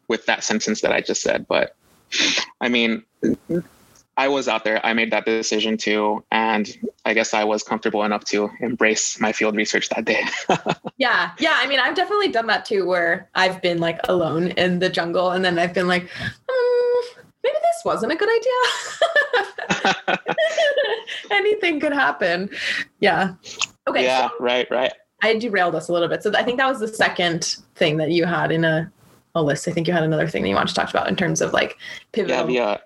[0.07, 1.75] with that sentence that i just said but
[2.61, 3.03] I mean,
[4.17, 4.83] I was out there.
[4.85, 6.23] I made that decision too.
[6.31, 6.69] And
[7.03, 10.23] I guess I was comfortable enough to embrace my field research that day.
[10.97, 11.31] yeah.
[11.39, 11.53] Yeah.
[11.55, 15.31] I mean, I've definitely done that too, where I've been like alone in the jungle
[15.31, 16.64] and then I've been like, maybe
[17.75, 18.29] this wasn't a good
[19.89, 20.17] idea.
[21.31, 22.49] Anything could happen.
[22.99, 23.33] Yeah.
[23.87, 24.03] Okay.
[24.03, 24.29] Yeah.
[24.29, 24.67] So right.
[24.71, 24.91] Right.
[25.21, 26.23] I derailed us a little bit.
[26.23, 28.91] So I think that was the second thing that you had in a
[29.33, 29.67] a list.
[29.67, 31.51] I think you had another thing that you wanted to talk about in terms of
[31.53, 31.77] like
[32.13, 32.49] pivotal.
[32.49, 32.77] Yeah,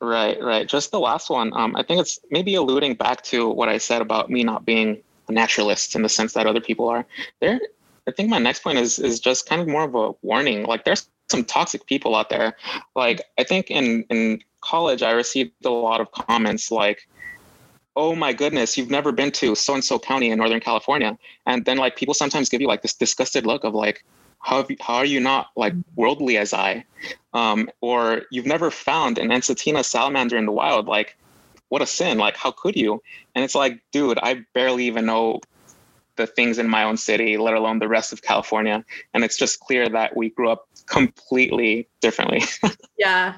[0.00, 0.68] Right, right.
[0.68, 1.52] Just the last one.
[1.54, 5.02] Um, I think it's maybe alluding back to what I said about me not being
[5.28, 7.06] a naturalist in the sense that other people are.
[7.40, 7.58] There,
[8.06, 10.64] I think my next point is is just kind of more of a warning.
[10.64, 12.56] Like there's some toxic people out there.
[12.94, 17.08] Like I think in in college I received a lot of comments like,
[17.96, 21.64] "Oh my goodness, you've never been to so and so county in Northern California," and
[21.64, 24.04] then like people sometimes give you like this disgusted look of like,
[24.44, 26.84] how, you, how are you not like worldly as I?
[27.32, 30.86] Um, or you've never found an Ensatina salamander in the wild.
[30.86, 31.16] Like,
[31.70, 32.18] what a sin.
[32.18, 33.02] Like, how could you?
[33.34, 35.40] And it's like, dude, I barely even know
[36.16, 38.84] the things in my own city, let alone the rest of California.
[39.12, 42.42] And it's just clear that we grew up completely differently.
[42.98, 43.36] yeah.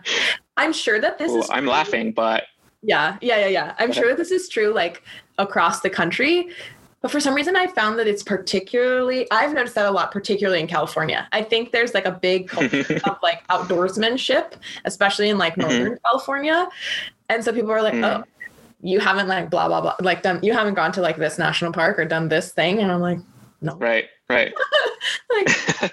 [0.56, 1.50] I'm sure that this well, is.
[1.50, 1.72] I'm true.
[1.72, 2.44] laughing, but.
[2.82, 3.74] Yeah, yeah, yeah, yeah.
[3.78, 5.02] I'm sure that this is true like
[5.38, 6.50] across the country.
[7.02, 10.60] But for some reason, I found that it's particularly, I've noticed that a lot, particularly
[10.60, 11.28] in California.
[11.30, 15.62] I think there's like a big culture of like outdoorsmanship, especially in like mm-hmm.
[15.62, 16.04] Northern mm-hmm.
[16.04, 16.68] California.
[17.28, 18.04] And so people are like, mm.
[18.04, 18.24] oh,
[18.86, 21.72] you haven't like blah, blah, blah, like done, you haven't gone to like this national
[21.72, 22.80] park or done this thing.
[22.80, 23.18] And I'm like,
[23.60, 23.74] no.
[23.76, 24.52] Right, right.
[25.30, 25.48] like,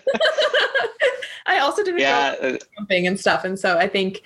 [1.46, 2.36] I also didn't yeah.
[2.36, 3.44] go uh, camping and stuff.
[3.44, 4.22] And so I think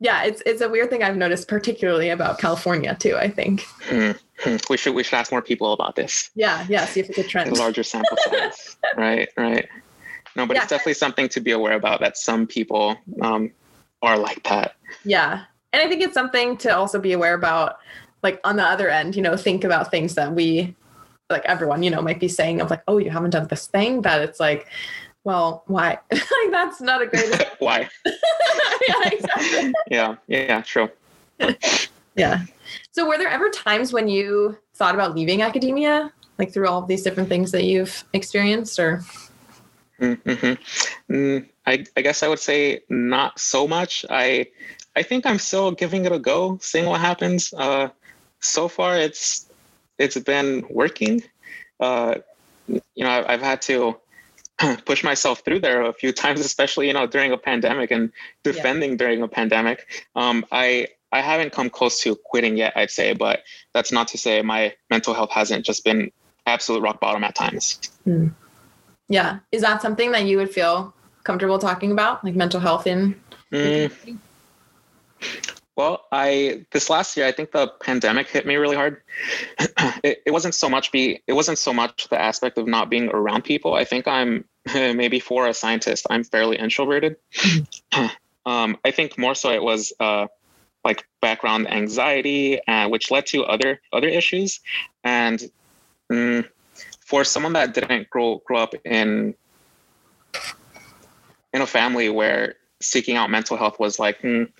[0.00, 3.16] yeah, it's it's a weird thing I've noticed, particularly about California too.
[3.16, 4.56] I think mm-hmm.
[4.70, 6.30] we should we should ask more people about this.
[6.34, 7.50] Yeah, yeah, see if it's a trend.
[7.52, 9.68] A larger sample size, right, right.
[10.36, 10.62] No, but yeah.
[10.62, 12.00] it's definitely something to be aware about.
[12.00, 13.50] That some people um,
[14.00, 14.76] are like that.
[15.04, 17.76] Yeah, and I think it's something to also be aware about.
[18.22, 20.74] Like on the other end, you know, think about things that we,
[21.28, 24.02] like everyone, you know, might be saying of like, oh, you haven't done this thing.
[24.02, 24.68] That it's like,
[25.24, 25.98] well, why?
[26.12, 27.46] like that's not a great.
[27.58, 27.88] why?
[28.06, 29.72] yeah, exactly.
[29.90, 30.90] Yeah, yeah, true.
[32.16, 32.44] yeah.
[32.92, 36.88] So, were there ever times when you thought about leaving academia, like through all of
[36.88, 39.02] these different things that you've experienced, or?
[40.00, 41.12] Mm-hmm.
[41.12, 44.06] Mm, I, I guess I would say not so much.
[44.08, 44.46] I
[44.96, 47.52] I think I'm still giving it a go, seeing what happens.
[47.52, 47.90] Uh,
[48.40, 49.46] so far, it's
[49.98, 51.22] it's been working.
[51.78, 52.16] Uh,
[52.68, 53.96] you know, I've, I've had to
[54.84, 58.92] push myself through there a few times, especially you know during a pandemic and defending
[58.92, 58.96] yeah.
[58.96, 59.86] during a pandemic.
[60.16, 63.42] Um, I I haven't come close to quitting yet, I'd say, but
[63.74, 66.12] that's not to say my mental health hasn't just been
[66.46, 67.80] absolute rock bottom at times.
[68.06, 68.32] Mm.
[69.08, 73.20] Yeah, is that something that you would feel comfortable talking about, like mental health in?
[73.52, 74.18] Mm.
[75.76, 79.02] Well, I this last year I think the pandemic hit me really hard.
[80.04, 83.08] it, it wasn't so much be it wasn't so much the aspect of not being
[83.08, 83.74] around people.
[83.74, 87.16] I think I'm maybe for a scientist I'm fairly introverted.
[88.46, 90.26] um, I think more so it was uh,
[90.84, 94.60] like background anxiety, uh, which led to other other issues.
[95.04, 95.42] And
[96.10, 96.46] mm,
[97.00, 99.34] for someone that didn't grow grow up in
[101.52, 104.20] in a family where seeking out mental health was like.
[104.22, 104.50] Mm,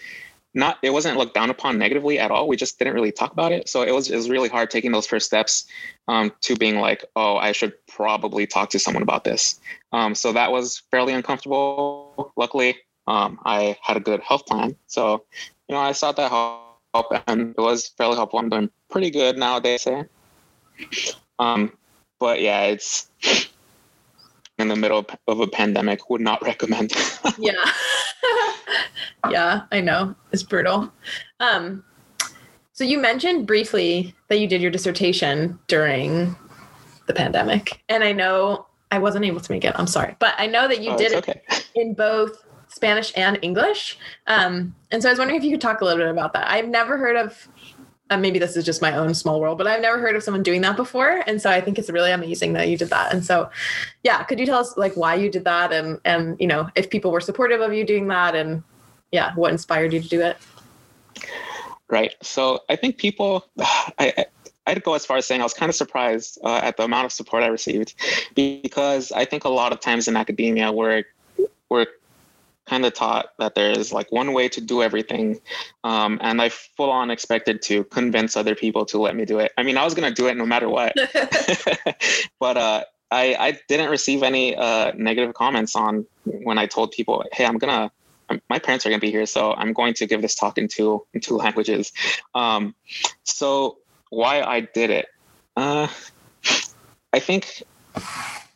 [0.55, 2.49] not it wasn't looked down upon negatively at all.
[2.49, 3.69] We just didn't really talk about it.
[3.69, 5.67] So it was it was really hard taking those first steps
[6.09, 9.61] um, to being like, oh, I should probably talk to someone about this.
[9.93, 12.33] Um, so that was fairly uncomfortable.
[12.37, 15.25] Luckily, um, I had a good health plan, so
[15.69, 18.41] you know I sought that help, and it was fairly helpful.
[18.41, 19.87] I'm doing pretty good nowadays.
[21.39, 21.73] Um,
[22.19, 23.09] but yeah, it's
[24.59, 26.11] in the middle of a pandemic.
[26.11, 26.93] Would not recommend.
[27.39, 27.53] yeah.
[29.31, 30.15] yeah, I know.
[30.33, 30.93] It's brutal.
[31.41, 31.85] Um,
[32.73, 36.35] so you mentioned briefly that you did your dissertation during
[37.07, 37.83] the pandemic.
[37.89, 39.75] And I know I wasn't able to make it.
[39.77, 40.17] I'm sorry.
[40.19, 41.43] But I know that you oh, did it okay.
[41.75, 43.99] in both Spanish and English.
[44.27, 46.51] Um, and so I was wondering if you could talk a little bit about that.
[46.51, 47.49] I've never heard of
[48.11, 50.43] uh, maybe this is just my own small world, but I've never heard of someone
[50.43, 51.23] doing that before.
[51.27, 53.13] And so I think it's really amazing that you did that.
[53.13, 53.49] And so,
[54.03, 56.91] yeah, could you tell us like why you did that and, and, you know, if
[56.91, 58.65] people were supportive of you doing that and
[59.13, 60.37] yeah, what inspired you to do it?
[61.89, 62.15] Right.
[62.21, 64.27] So I think people, I,
[64.67, 67.05] I'd go as far as saying I was kind of surprised uh, at the amount
[67.05, 67.95] of support I received
[68.35, 71.05] because I think a lot of times in academia we're,
[71.69, 71.87] we're
[72.71, 75.41] kind of taught that there is like one way to do everything.
[75.83, 79.51] Um, and I full on expected to convince other people to let me do it.
[79.59, 80.95] I mean, I was going to do it no matter what.
[82.39, 87.25] but uh, I, I didn't receive any uh, negative comments on when I told people,
[87.33, 87.91] hey, I'm going to
[88.49, 90.69] my parents are going to be here, so I'm going to give this talk in
[90.69, 91.91] two in two languages.
[92.33, 92.77] Um,
[93.25, 93.79] so
[94.11, 95.07] why I did it?
[95.57, 95.89] Uh,
[97.13, 97.65] I think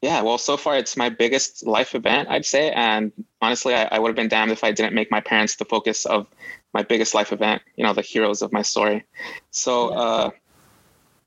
[0.04, 2.70] yeah, well, so far it's my biggest life event, I'd say.
[2.72, 5.64] And honestly, I, I would have been damned if I didn't make my parents the
[5.64, 6.26] focus of
[6.74, 9.04] my biggest life event, you know, the heroes of my story.
[9.50, 10.30] So, uh,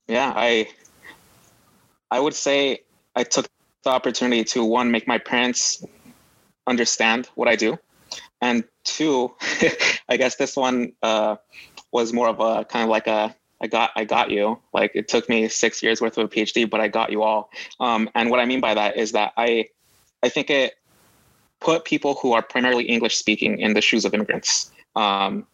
[0.07, 0.67] yeah, I,
[2.11, 2.83] I would say
[3.15, 3.47] I took
[3.83, 5.83] the opportunity to one, make my parents
[6.67, 7.79] understand what I do.
[8.41, 9.33] and two,
[10.07, 11.37] I guess this one uh,
[11.91, 14.59] was more of a kind of like a I got I got you.
[14.73, 17.49] Like it took me six years worth of a PhD, but I got you all.
[17.79, 19.69] Um, and what I mean by that is that I
[20.23, 20.75] I think it
[21.59, 24.71] put people who are primarily English speaking in the shoes of immigrants.
[24.95, 25.45] Um,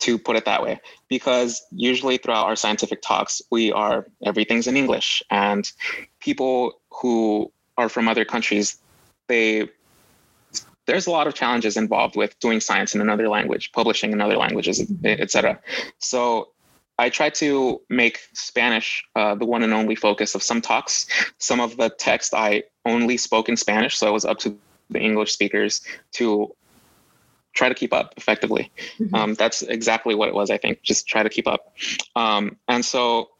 [0.00, 4.76] to put it that way, because usually throughout our scientific talks, we are everything's in
[4.76, 5.72] English, and
[6.20, 8.78] people who are from other countries,
[9.26, 9.68] they
[10.86, 14.36] there's a lot of challenges involved with doing science in another language, publishing in other
[14.36, 15.58] languages, etc.
[15.98, 16.48] So
[16.98, 21.06] I try to make Spanish uh, the one and only focus of some talks.
[21.38, 24.56] Some of the text I only spoke in Spanish, so it was up to
[24.90, 25.82] the English speakers
[26.12, 26.54] to
[27.54, 28.70] try to keep up effectively.
[28.98, 29.14] Mm-hmm.
[29.14, 31.76] Um, that's exactly what it was, I think, just try to keep up.
[32.16, 33.30] Um, and so,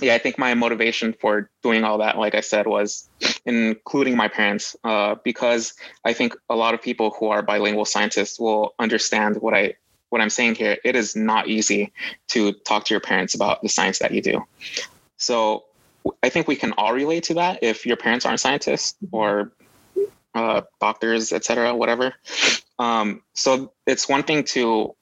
[0.00, 3.08] yeah, I think my motivation for doing all that, like I said, was
[3.46, 8.38] including my parents, uh, because I think a lot of people who are bilingual scientists
[8.38, 9.74] will understand what I
[10.10, 10.76] what I'm saying here.
[10.84, 11.92] It is not easy
[12.28, 14.44] to talk to your parents about the science that you do.
[15.16, 15.64] So
[16.22, 19.52] I think we can all relate to that if your parents aren't scientists or
[20.34, 22.14] uh, doctors, etc., whatever.
[22.78, 24.94] Um, so it's one thing to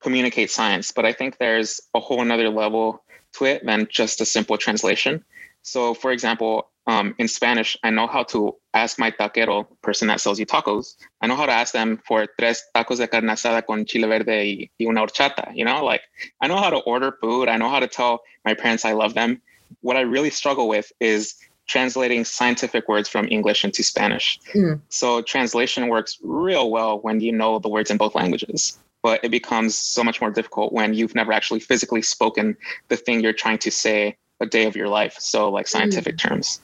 [0.00, 3.02] communicate science, but I think there's a whole another level
[3.34, 5.24] to it than just a simple translation.
[5.62, 10.20] So, for example, um, in Spanish, I know how to ask my taquero, person that
[10.20, 13.64] sells you tacos, I know how to ask them for tres tacos de carne asada
[13.64, 15.54] con chile verde y, una horchata.
[15.54, 16.02] You know, like
[16.40, 17.48] I know how to order food.
[17.48, 19.40] I know how to tell my parents I love them.
[19.80, 21.34] What I really struggle with is
[21.66, 24.38] translating scientific words from English into Spanish.
[24.54, 24.80] Mm.
[24.90, 29.30] So translation works real well when you know the words in both languages, but it
[29.30, 32.56] becomes so much more difficult when you've never actually physically spoken
[32.88, 35.16] the thing you're trying to say a day of your life.
[35.18, 36.28] So like scientific mm.
[36.28, 36.60] terms.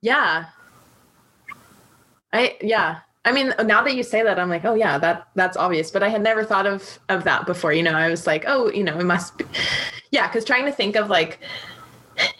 [0.00, 0.46] Yeah.
[2.32, 3.00] I yeah.
[3.24, 5.90] I mean, now that you say that, I'm like, oh yeah, that that's obvious.
[5.90, 7.72] But I had never thought of of that before.
[7.72, 9.44] You know, I was like, oh, you know, it must be,
[10.10, 10.28] yeah.
[10.28, 11.40] Because trying to think of like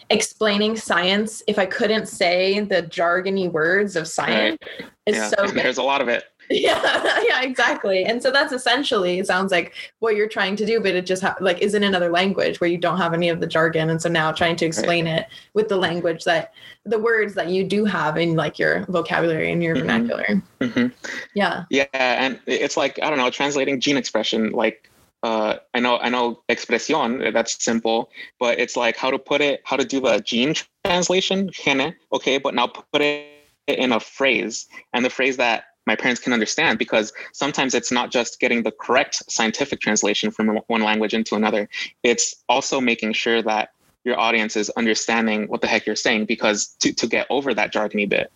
[0.09, 4.89] explaining science if I couldn't say the jargony words of science right.
[5.05, 5.29] is yeah.
[5.29, 6.25] so There's a lot of it.
[6.59, 8.05] Yeah, yeah, exactly.
[8.05, 11.21] And so that's essentially it sounds like what you're trying to do, but it just
[11.21, 14.01] ha- like is in another language where you don't have any of the jargon, and
[14.01, 15.19] so now trying to explain right.
[15.19, 16.53] it with the language that
[16.85, 19.85] the words that you do have in like your vocabulary and your mm-hmm.
[19.85, 20.41] vernacular.
[20.59, 20.87] Mm-hmm.
[21.35, 21.65] Yeah.
[21.69, 24.89] Yeah, and it's like I don't know, translating gene expression like
[25.21, 28.09] uh, I know I know expresión that's simple,
[28.39, 32.37] but it's like how to put it, how to do the gene translation, gene, okay,
[32.37, 33.27] but now put it
[33.67, 38.11] in a phrase and the phrase that my parents can understand because sometimes it's not
[38.11, 41.67] just getting the correct scientific translation from one language into another
[42.03, 43.69] it's also making sure that
[44.03, 47.73] your audience is understanding what the heck you're saying because to, to get over that
[47.73, 48.31] jargony bit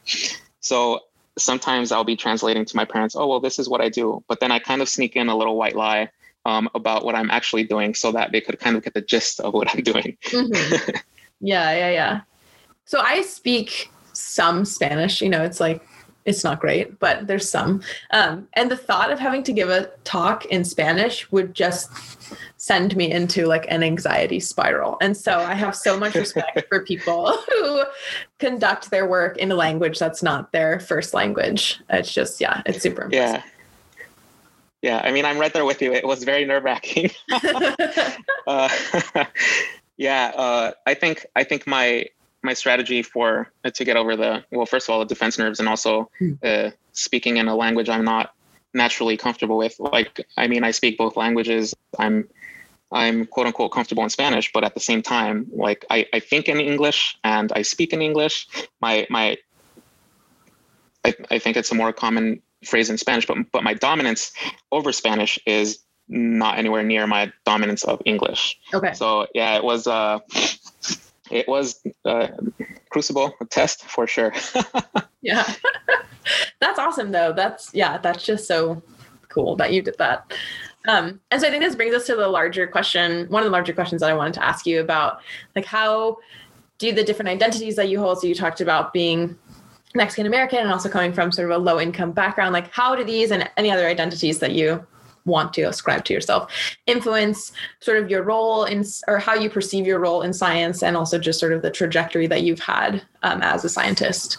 [0.59, 0.99] so
[1.37, 4.39] sometimes i'll be translating to my parents oh well this is what i do but
[4.39, 6.09] then i kind of sneak in a little white lie
[6.45, 9.39] um, about what I'm actually doing so that they could kind of get the gist
[9.39, 10.17] of what I'm doing.
[10.25, 10.95] Mm-hmm.
[11.41, 12.21] yeah, yeah, yeah.
[12.85, 15.85] So I speak some Spanish, you know, it's like,
[16.25, 17.81] it's not great, but there's some.
[18.11, 21.89] Um, and the thought of having to give a talk in Spanish would just
[22.57, 24.97] send me into like an anxiety spiral.
[25.01, 27.83] And so I have so much respect for people who
[28.39, 31.81] conduct their work in a language that's not their first language.
[31.89, 33.43] It's just, yeah, it's super impressive.
[33.43, 33.49] Yeah
[34.83, 37.09] yeah i mean i'm right there with you it was very nerve wracking
[38.47, 38.69] uh,
[39.97, 42.05] yeah uh, i think i think my
[42.43, 45.59] my strategy for uh, to get over the well first of all the defense nerves
[45.59, 46.33] and also hmm.
[46.43, 48.33] uh, speaking in a language i'm not
[48.73, 52.27] naturally comfortable with like i mean i speak both languages i'm
[52.91, 56.49] i'm quote unquote comfortable in spanish but at the same time like i, I think
[56.49, 58.47] in english and i speak in english
[58.81, 59.37] my my
[61.05, 64.31] I, I think it's a more common phrase in Spanish, but but my dominance
[64.71, 68.57] over Spanish is not anywhere near my dominance of English.
[68.73, 68.93] Okay.
[68.93, 70.19] So yeah, it was uh
[71.33, 72.29] it was a
[72.89, 74.33] crucible a test for sure.
[75.21, 75.51] yeah.
[76.61, 77.33] that's awesome though.
[77.33, 78.81] That's yeah, that's just so
[79.29, 80.31] cool that you did that.
[80.87, 83.51] Um, and so I think this brings us to the larger question, one of the
[83.51, 85.19] larger questions that I wanted to ask you about,
[85.55, 86.17] like how
[86.77, 88.19] do the different identities that you hold?
[88.19, 89.37] So you talked about being
[89.95, 93.03] Mexican American and also coming from sort of a low income background, like how do
[93.03, 94.85] these and any other identities that you
[95.25, 96.51] want to ascribe to yourself
[96.85, 100.97] influence sort of your role in or how you perceive your role in science and
[100.97, 104.37] also just sort of the trajectory that you've had um, as a scientist?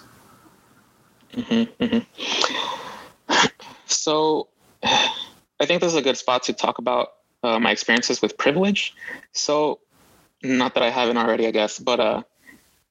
[1.32, 3.46] Mm-hmm, mm-hmm.
[3.86, 4.48] So
[4.84, 7.08] I think this is a good spot to talk about
[7.42, 8.94] uh, my experiences with privilege.
[9.32, 9.80] So,
[10.42, 12.22] not that I haven't already, I guess, but uh,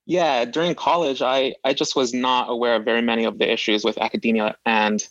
[0.05, 3.83] yeah, during college, I, I just was not aware of very many of the issues
[3.83, 4.55] with academia.
[4.65, 5.05] And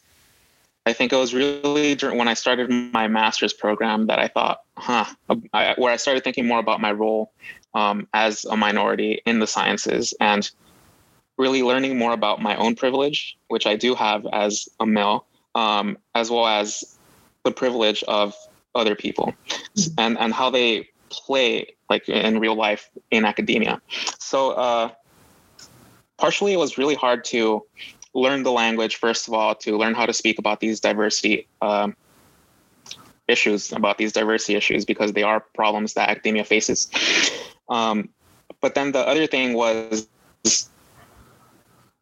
[0.85, 5.05] I think it was really when I started my master's program that I thought, huh,
[5.53, 7.33] I, where I started thinking more about my role
[7.75, 10.51] um, as a minority in the sciences and
[11.39, 15.25] really learning more about my own privilege, which I do have as a male,
[15.55, 16.99] um, as well as
[17.45, 18.35] the privilege of
[18.75, 19.95] other people mm-hmm.
[19.99, 23.81] and, and how they play like in real life in academia.
[24.19, 24.91] So uh,
[26.17, 27.65] partially it was really hard to
[28.15, 31.97] learn the language first of all to learn how to speak about these diversity um,
[33.29, 36.91] issues about these diversity issues because they are problems that academia faces
[37.69, 38.09] um,
[38.61, 40.09] but then the other thing was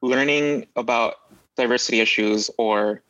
[0.02, 1.16] learning about
[1.56, 3.02] diversity issues or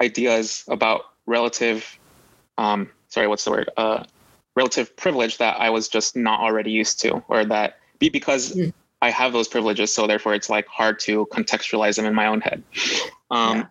[0.00, 1.98] ideas about relative
[2.56, 4.04] um, sorry what's the word uh,
[4.54, 8.72] relative privilege that i was just not already used to or that be because mm.
[9.06, 12.40] I have those privileges, so therefore it's like hard to contextualize them in my own
[12.40, 12.64] head.
[13.30, 13.66] Um, yeah.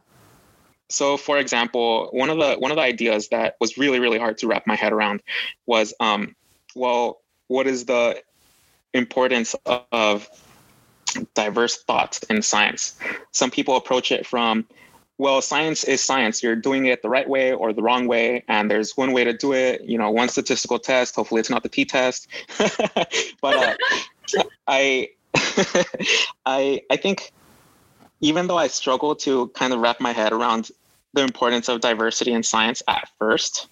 [0.88, 4.38] So, for example, one of the one of the ideas that was really really hard
[4.38, 5.22] to wrap my head around
[5.66, 6.38] was, um,
[6.74, 8.22] well, what is the
[8.94, 9.56] importance
[9.92, 10.30] of
[11.34, 12.98] diverse thoughts in science?
[13.32, 14.66] Some people approach it from
[15.18, 16.44] well, science is science.
[16.44, 19.34] You're doing it the right way or the wrong way, and there's one way to
[19.34, 19.84] do it.
[19.84, 21.16] You know, one statistical test.
[21.16, 22.28] Hopefully, it's not the t-test.
[23.42, 25.10] but uh, I,
[26.45, 27.32] I, I think
[28.22, 30.72] even though I struggled to kind of wrap my head around
[31.14, 33.68] the importance of diversity in science at first,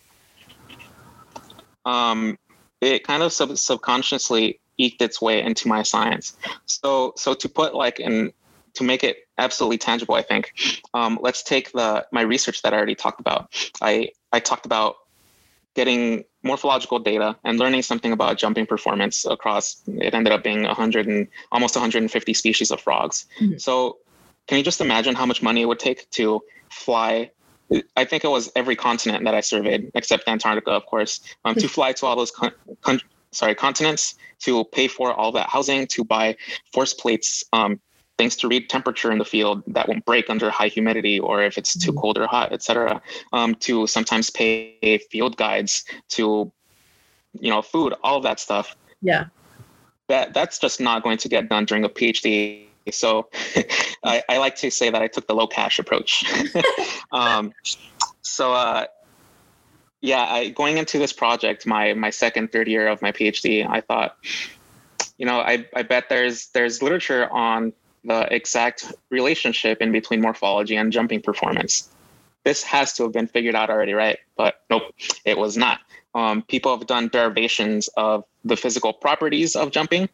[1.85, 2.37] um,
[2.81, 6.35] it kind of sub- subconsciously eked its way into my science.
[6.65, 8.33] So, so to put like in
[8.75, 10.51] to make it absolutely tangible, I think,
[10.93, 13.53] um, let's take the my research that I already talked about.
[13.81, 14.95] I I talked about
[15.75, 21.07] getting morphological data and learning something about jumping performance across it ended up being 100
[21.07, 23.25] and almost 150 species of frogs.
[23.39, 23.57] Mm-hmm.
[23.57, 23.97] so
[24.47, 27.31] can you just imagine how much money it would take to fly?
[27.95, 31.67] I think it was every continent that i surveyed except antarctica of course um, to
[31.67, 36.03] fly to all those con- con- sorry continents to pay for all that housing to
[36.03, 36.35] buy
[36.71, 37.79] force plates um,
[38.17, 41.57] things to read temperature in the field that won't break under high humidity or if
[41.57, 41.99] it's too mm-hmm.
[41.99, 43.01] cold or hot, et cetera,
[43.31, 46.51] um, to sometimes pay field guides to,
[47.39, 48.75] you know, food, all of that stuff.
[49.01, 49.25] Yeah.
[50.09, 52.65] That that's just not going to get done during a PhD.
[52.91, 53.29] So
[54.03, 56.25] I, I, like to say that I took the low cash approach.
[57.11, 57.53] um,
[58.21, 58.85] so uh,
[60.01, 63.79] yeah, I, going into this project, my my second, third year of my PhD, I
[63.79, 64.17] thought,
[65.17, 67.71] you know, I, I bet there's there's literature on
[68.03, 71.89] the exact relationship in between morphology and jumping performance.
[72.43, 74.17] This has to have been figured out already, right?
[74.35, 74.83] But nope,
[75.25, 75.79] it was not.
[76.15, 80.09] Um, people have done derivations of the physical properties of jumping,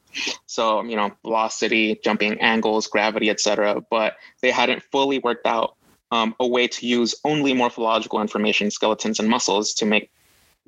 [0.45, 3.81] so you know velocity, jumping angles, gravity, etc.
[3.89, 5.75] But they hadn't fully worked out
[6.11, 10.11] um, a way to use only morphological information, skeletons and muscles, to make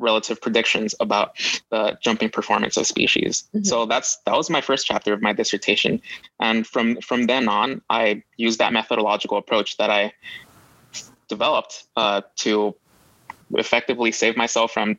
[0.01, 1.37] relative predictions about
[1.69, 3.43] the jumping performance of species.
[3.53, 3.63] Mm-hmm.
[3.63, 6.01] So that's that was my first chapter of my dissertation,
[6.39, 10.13] and from from then on, I used that methodological approach that I
[11.27, 12.75] developed uh, to
[13.53, 14.97] effectively save myself from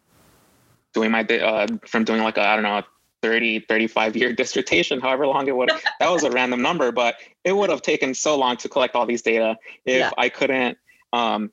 [0.94, 2.82] doing my uh, from doing like a I don't know
[3.22, 7.52] 30 35 year dissertation however long it would that was a random number but it
[7.52, 10.10] would have taken so long to collect all these data if yeah.
[10.18, 10.76] i couldn't
[11.12, 11.52] um,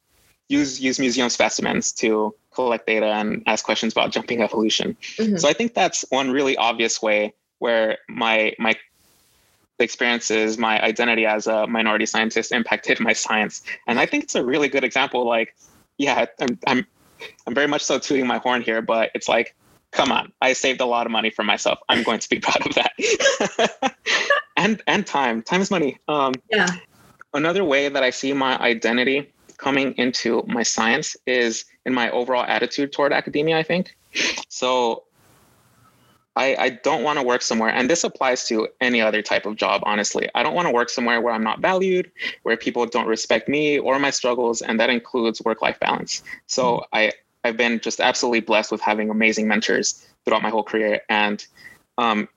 [0.50, 4.98] use use museum specimens to collect data and ask questions about jumping evolution.
[5.16, 5.38] Mm-hmm.
[5.38, 8.76] So I think that's one really obvious way where my my
[9.80, 13.64] experiences, my identity as a minority scientist impacted my science.
[13.88, 15.26] And I think it's a really good example.
[15.26, 15.56] Like,
[15.98, 16.88] yeah, I'm I'm
[17.48, 19.56] I'm very much so tooting my horn here, but it's like,
[19.92, 21.80] come on, I saved a lot of money for myself.
[21.88, 23.96] I'm going to be proud of that.
[24.58, 25.44] and and time.
[25.44, 26.00] Time is money.
[26.08, 26.68] Um, yeah.
[27.34, 32.46] Another way that I see my identity coming into my science is in my overall
[32.48, 33.96] attitude toward academia, I think.
[34.48, 35.04] So
[36.36, 39.58] I, I don't want to work somewhere, and this applies to any other type of
[39.58, 40.30] job, honestly.
[40.34, 42.10] I don't want to work somewhere where I'm not valued,
[42.44, 46.24] where people don't respect me or my struggles, and that includes work life balance.
[46.48, 46.96] So mm-hmm.
[46.98, 47.12] I,
[47.44, 51.02] I've been just absolutely blessed with having amazing mentors throughout my whole career.
[51.10, 51.46] And
[51.98, 52.30] um,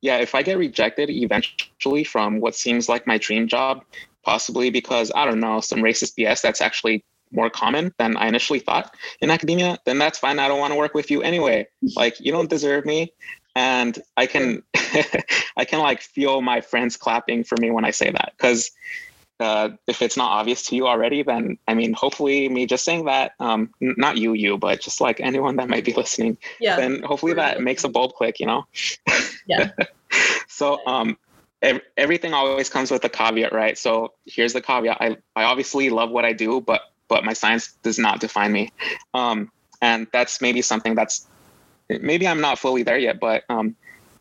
[0.00, 3.84] yeah, if I get rejected eventually from what seems like my dream job,
[4.24, 8.60] possibly because I don't know some racist BS that's actually more common than I initially
[8.60, 10.38] thought in academia, then that's fine.
[10.38, 11.68] I don't want to work with you anyway.
[11.96, 13.12] Like you don't deserve me.
[13.54, 14.62] And I can
[15.56, 18.34] I can like feel my friends clapping for me when I say that.
[18.38, 18.70] Cause
[19.40, 23.04] uh, if it's not obvious to you already, then I mean, hopefully, me just saying
[23.04, 26.76] that, um, not you, you, but just like anyone that might be listening, yeah.
[26.76, 28.66] then hopefully that makes a bulb click, you know?
[29.46, 29.70] Yeah.
[30.48, 31.16] so, um,
[31.62, 33.76] everything always comes with a caveat, right?
[33.76, 34.98] So here's the caveat.
[35.00, 38.70] I, I obviously love what I do, but but my science does not define me.
[39.14, 39.50] Um,
[39.80, 41.26] and that's maybe something that's
[41.88, 43.76] maybe I'm not fully there yet, but um,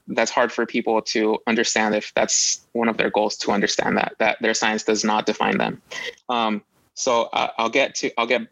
[0.07, 4.13] that's hard for people to understand if that's one of their goals to understand that
[4.19, 5.81] that their science does not define them.
[6.29, 6.63] Um,
[6.93, 8.47] so uh, I'll get to I'll get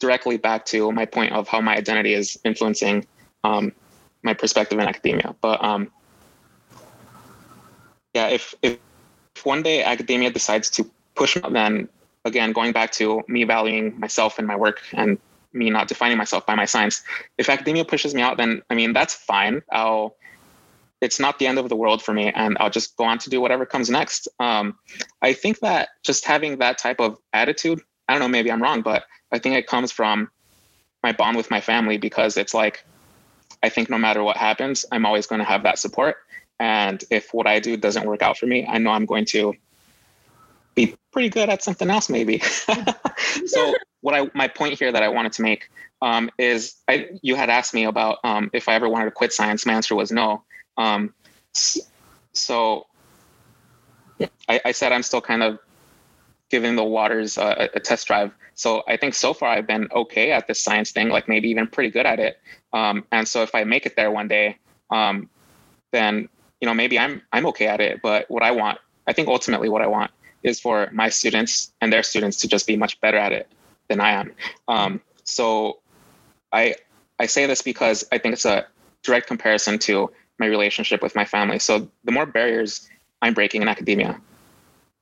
[0.00, 3.06] directly back to my point of how my identity is influencing
[3.44, 3.72] um,
[4.22, 5.34] my perspective in academia.
[5.40, 5.90] But um,
[8.14, 8.78] yeah, if, if
[9.42, 11.88] one day academia decides to push me, then
[12.24, 15.18] again, going back to me valuing myself and my work and
[15.52, 17.02] me not defining myself by my science,
[17.38, 19.62] if academia pushes me out, then I mean that's fine.
[19.72, 20.16] I'll
[21.00, 23.30] it's not the end of the world for me and I'll just go on to
[23.30, 24.26] do whatever comes next.
[24.40, 24.78] Um,
[25.20, 28.80] I think that just having that type of attitude, I don't know, maybe I'm wrong,
[28.80, 30.30] but I think it comes from
[31.02, 32.84] my bond with my family because it's like
[33.62, 36.16] I think no matter what happens, I'm always going to have that support.
[36.60, 39.54] And if what I do doesn't work out for me, I know I'm going to
[40.74, 42.38] be pretty good at something else, maybe.
[43.46, 45.70] so what I my point here that I wanted to make
[46.02, 49.32] um, is I, you had asked me about um, if I ever wanted to quit
[49.32, 49.64] science.
[49.64, 50.42] My answer was no.
[50.76, 51.14] Um,
[52.32, 52.86] so
[54.48, 55.58] I, I, said I'm still kind of
[56.50, 58.32] giving the waters a, a, test drive.
[58.54, 61.68] So I think so far I've been okay at this science thing, like maybe even
[61.68, 62.40] pretty good at it.
[62.72, 64.58] Um, and so if I make it there one day,
[64.90, 65.30] um,
[65.92, 66.28] then
[66.64, 68.00] you know maybe I'm I'm okay at it.
[68.00, 70.10] But what I want, I think ultimately what I want
[70.42, 73.52] is for my students and their students to just be much better at it
[73.88, 74.32] than I am.
[74.66, 75.80] Um, so
[76.52, 76.76] I
[77.18, 78.66] I say this because I think it's a
[79.02, 81.58] direct comparison to my relationship with my family.
[81.58, 82.88] So the more barriers
[83.20, 84.18] I'm breaking in academia,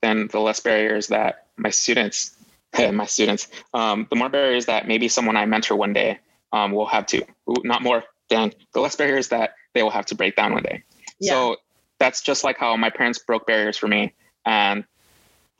[0.02, 2.36] then the less barriers that my students,
[2.76, 6.18] my students, um, the more barriers that maybe someone I mentor one day
[6.52, 7.22] um, will have to,
[7.62, 10.82] not more, than the less barriers that they will have to break down one day.
[11.22, 11.30] Yeah.
[11.30, 11.56] So
[12.00, 14.12] that's just like how my parents broke barriers for me.
[14.44, 14.84] And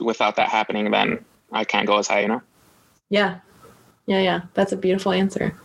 [0.01, 2.43] without that happening, then I can't go as high, you know?
[3.11, 3.39] Yeah.
[4.07, 4.21] Yeah.
[4.21, 4.41] Yeah.
[4.55, 5.57] That's a beautiful answer.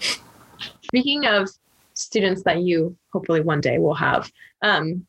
[0.83, 1.49] Speaking of
[1.95, 4.31] students that you hopefully one day will have,
[4.61, 5.05] um,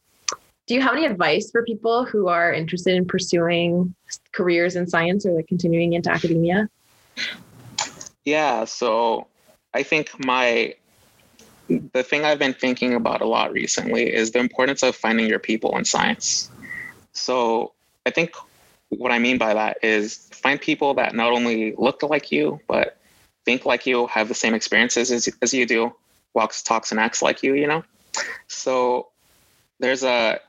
[0.66, 3.94] do you have any advice for people who are interested in pursuing
[4.32, 6.68] careers in science or like continuing into academia?
[8.24, 8.64] Yeah.
[8.64, 9.26] So
[9.74, 10.74] I think my
[11.68, 15.38] the thing I've been thinking about a lot recently is the importance of finding your
[15.38, 16.50] people in science.
[17.12, 17.72] So
[18.06, 18.34] I think
[18.88, 22.96] what I mean by that is find people that not only look like you, but
[23.44, 25.94] think like you, have the same experiences as, as you do,
[26.34, 27.84] walks, talks, and acts like you, you know?
[28.46, 29.08] So
[29.78, 30.40] there's a,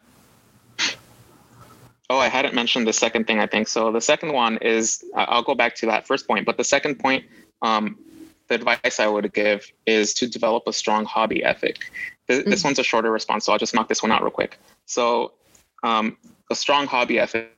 [2.09, 3.67] oh, I hadn't mentioned the second thing, I think.
[3.67, 6.99] So the second one is, I'll go back to that first point, but the second
[6.99, 7.25] point
[7.61, 7.97] um,
[8.49, 11.91] the advice I would give is to develop a strong hobby ethic.
[12.27, 12.49] This, mm-hmm.
[12.49, 14.59] this one's a shorter response, so I'll just knock this one out real quick.
[14.85, 15.33] So,
[15.83, 16.17] um,
[16.51, 17.51] a strong hobby ethic.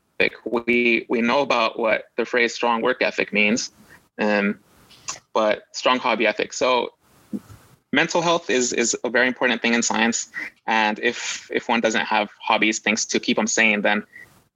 [0.46, 3.72] We we know about what the phrase "strong work ethic" means,
[4.20, 4.60] um,
[5.34, 6.54] but strong hobby ethic.
[6.54, 6.94] So,
[7.92, 10.30] mental health is is a very important thing in science,
[10.68, 14.04] and if if one doesn't have hobbies, things to keep them sane, then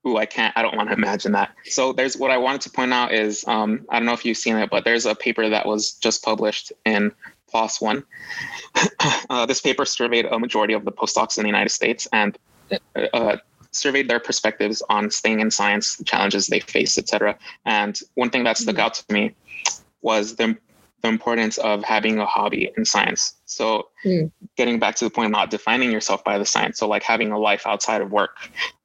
[0.06, 1.54] ooh, I can't, I don't want to imagine that.
[1.66, 4.38] So there's what I wanted to point out is, um, I don't know if you've
[4.38, 7.12] seen it, but there's a paper that was just published in
[7.52, 8.04] PLOS One.
[9.30, 12.38] uh, this paper surveyed a majority of the postdocs in the United States and
[13.14, 13.38] uh,
[13.72, 17.38] surveyed their perspectives on staying in science, the challenges they face, etc.
[17.66, 18.82] And one thing that stuck mm-hmm.
[18.82, 19.36] out to me
[20.02, 20.58] was the
[21.06, 23.36] the importance of having a hobby in science.
[23.46, 24.32] So, mm.
[24.58, 26.80] getting back to the point of not defining yourself by the science.
[26.80, 28.38] So, like having a life outside of work.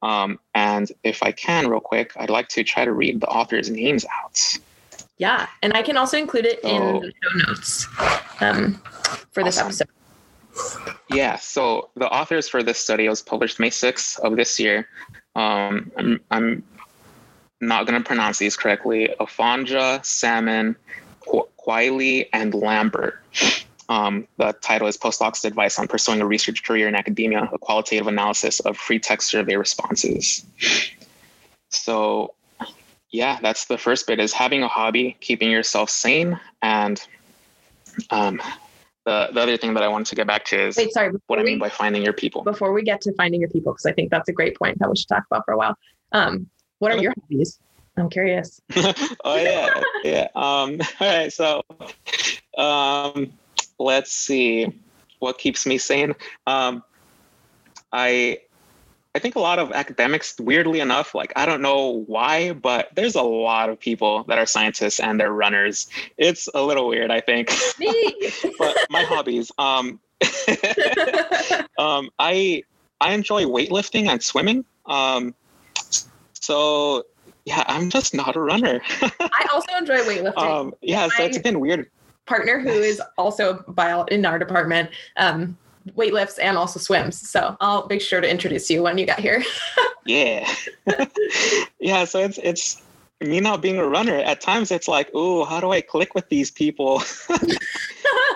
[0.03, 3.69] Um, and if I can, real quick, I'd like to try to read the author's
[3.71, 4.39] names out.
[5.17, 5.47] Yeah.
[5.63, 7.87] And I can also include it so, in the show notes
[8.39, 8.81] um,
[9.31, 9.87] for this awesome.
[10.53, 10.95] episode.
[11.09, 11.37] Yeah.
[11.37, 14.87] So, the authors for this study was published May 6th of this year.
[15.35, 16.63] Um, I'm, I'm
[17.61, 19.09] not going to pronounce these correctly.
[19.19, 20.75] Afonja, Salmon,
[21.65, 23.19] Quailey and Lambert.
[23.89, 28.07] Um, the title is Postdocs Advice on Pursuing a Research Career in Academia, a qualitative
[28.07, 30.45] analysis of free text survey responses.
[31.69, 32.33] So
[33.11, 36.39] yeah, that's the first bit is having a hobby, keeping yourself sane.
[36.61, 37.05] And
[38.09, 38.41] um,
[39.05, 41.39] the, the other thing that I wanted to get back to is Wait, sorry, what
[41.39, 42.43] I mean by finding your people.
[42.43, 44.89] Before we get to finding your people, because I think that's a great point that
[44.89, 45.75] we should talk about for a while.
[46.13, 46.49] Um,
[46.79, 47.59] what are your hobbies?
[47.97, 48.61] I'm curious.
[48.75, 50.27] oh yeah, yeah.
[50.35, 51.61] Um, all right, so
[52.57, 53.33] um,
[53.79, 54.67] let's see
[55.19, 56.15] what keeps me sane.
[56.47, 56.83] Um,
[57.91, 58.39] I
[59.13, 63.15] I think a lot of academics, weirdly enough, like I don't know why, but there's
[63.15, 65.87] a lot of people that are scientists and they're runners.
[66.17, 67.51] It's a little weird, I think.
[67.77, 68.31] Me.
[68.57, 69.99] but my hobbies, um,
[71.77, 72.63] um, I
[73.01, 74.63] I enjoy weightlifting and swimming.
[74.85, 75.35] Um,
[76.33, 77.03] so
[77.45, 78.81] yeah, I'm just not a runner.
[79.01, 80.37] I also enjoy weightlifting.
[80.37, 81.89] Um, yeah, so it's been weird.
[82.25, 84.89] Partner who is also bio in our department.
[85.17, 85.57] Um,
[85.97, 87.29] weightlifts and also swims.
[87.29, 89.43] So I'll make sure to introduce you when you get here.
[90.05, 90.47] yeah.
[91.79, 92.05] yeah.
[92.05, 92.81] So it's, it's
[93.19, 94.17] me not being a runner.
[94.17, 97.01] At times it's like, oh, how do I click with these people?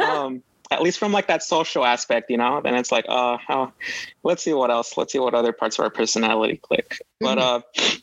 [0.02, 0.42] um,
[0.72, 3.72] at least from like that social aspect, you know, then it's like, uh, oh,
[4.24, 4.98] let's see what else.
[4.98, 6.98] Let's see what other parts of our personality click.
[7.20, 7.80] But, mm-hmm.
[7.82, 7.96] uh,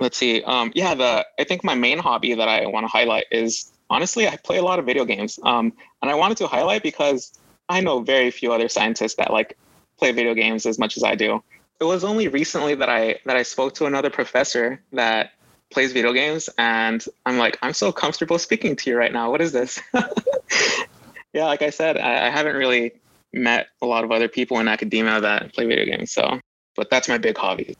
[0.00, 0.42] let's see.
[0.42, 4.28] Um, yeah, the, I think my main hobby that I want to highlight is honestly,
[4.28, 5.38] I play a lot of video games.
[5.42, 5.72] Um,
[6.02, 7.32] and I wanted to highlight because
[7.68, 9.56] I know very few other scientists that like
[9.98, 11.42] play video games as much as I do.
[11.80, 15.32] It was only recently that I that I spoke to another professor that
[15.70, 19.30] plays video games and I'm like, I'm so comfortable speaking to you right now.
[19.30, 19.80] What is this?
[21.32, 22.92] yeah, like I said, I, I haven't really
[23.32, 26.12] met a lot of other people in academia that play video games.
[26.12, 26.40] So
[26.76, 27.76] but that's my big hobby.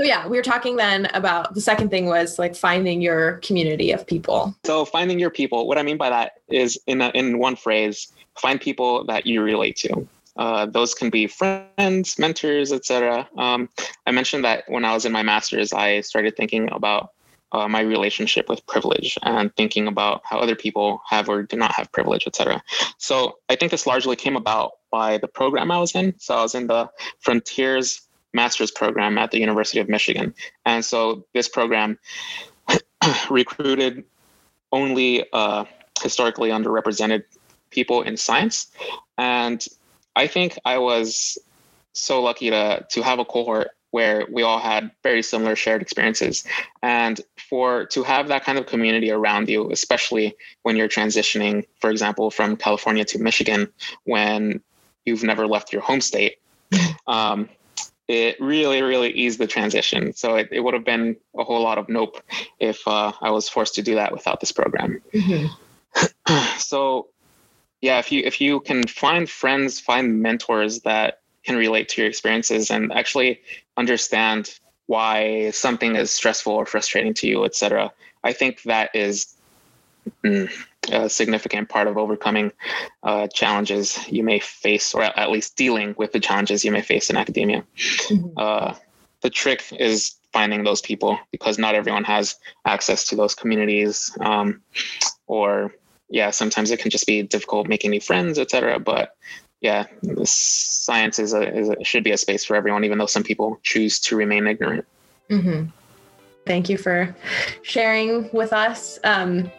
[0.00, 3.92] So yeah, we were talking then about the second thing was like finding your community
[3.92, 4.54] of people.
[4.64, 8.10] So finding your people, what I mean by that is in a, in one phrase,
[8.38, 10.08] find people that you relate to.
[10.36, 13.28] Uh, those can be friends, mentors, etc.
[13.36, 13.68] Um,
[14.06, 17.10] I mentioned that when I was in my master's, I started thinking about
[17.52, 21.72] uh, my relationship with privilege and thinking about how other people have or do not
[21.72, 22.62] have privilege, etc.
[22.96, 26.14] So I think this largely came about by the program I was in.
[26.18, 26.90] So I was in the
[27.20, 28.00] Frontiers
[28.32, 30.34] master's program at the University of Michigan.
[30.64, 31.98] And so this program
[33.30, 34.04] recruited
[34.70, 35.64] only uh,
[36.02, 37.24] historically underrepresented
[37.70, 38.68] people in science.
[39.18, 39.64] And
[40.16, 41.38] I think I was
[41.92, 46.44] so lucky to to have a cohort where we all had very similar shared experiences
[46.82, 51.90] and for to have that kind of community around you especially when you're transitioning for
[51.90, 53.68] example from california to michigan
[54.04, 54.62] when
[55.04, 56.38] you've never left your home state
[57.06, 57.48] um,
[58.08, 60.12] it really, really eased the transition.
[60.12, 62.20] So it, it would have been a whole lot of nope
[62.58, 65.00] if uh, I was forced to do that without this program.
[65.12, 66.58] Mm-hmm.
[66.58, 67.08] so
[67.80, 72.08] yeah, if you if you can find friends, find mentors that can relate to your
[72.08, 73.40] experiences and actually
[73.76, 77.92] understand why something is stressful or frustrating to you, etc.
[78.22, 79.34] I think that is
[80.24, 80.50] mm,
[80.90, 82.52] a significant part of overcoming
[83.02, 87.10] uh, challenges you may face, or at least dealing with the challenges you may face
[87.10, 87.64] in academia.
[88.08, 88.30] Mm-hmm.
[88.36, 88.74] Uh,
[89.20, 94.62] the trick is finding those people because not everyone has access to those communities, um,
[95.26, 95.72] or
[96.08, 98.78] yeah, sometimes it can just be difficult making new friends, etc.
[98.80, 99.16] But
[99.60, 99.86] yeah,
[100.24, 103.60] science is a, is a, should be a space for everyone, even though some people
[103.62, 104.84] choose to remain ignorant.
[105.30, 105.66] Mm-hmm.
[106.44, 107.14] Thank you for
[107.62, 108.98] sharing with us.
[109.04, 109.50] Um,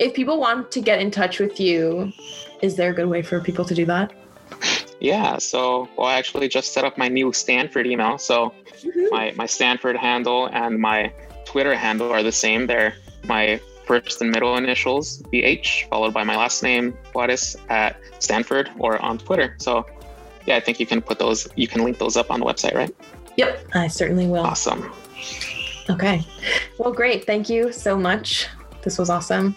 [0.00, 2.12] if people want to get in touch with you,
[2.62, 4.12] is there a good way for people to do that?
[4.98, 8.18] Yeah, so well, I actually just set up my new Stanford email.
[8.18, 9.06] So mm-hmm.
[9.10, 11.12] my my Stanford handle and my
[11.44, 12.66] Twitter handle are the same.
[12.66, 12.94] They're
[13.24, 19.00] my first and middle initials, BH, followed by my last name, Juarez, at Stanford or
[19.02, 19.56] on Twitter.
[19.58, 19.86] So
[20.46, 22.74] yeah, I think you can put those, you can link those up on the website,
[22.74, 22.94] right?
[23.36, 24.44] Yep, I certainly will.
[24.44, 24.92] Awesome.
[25.88, 26.24] Okay.
[26.78, 27.26] Well, great.
[27.26, 28.46] Thank you so much.
[28.82, 29.56] This was awesome.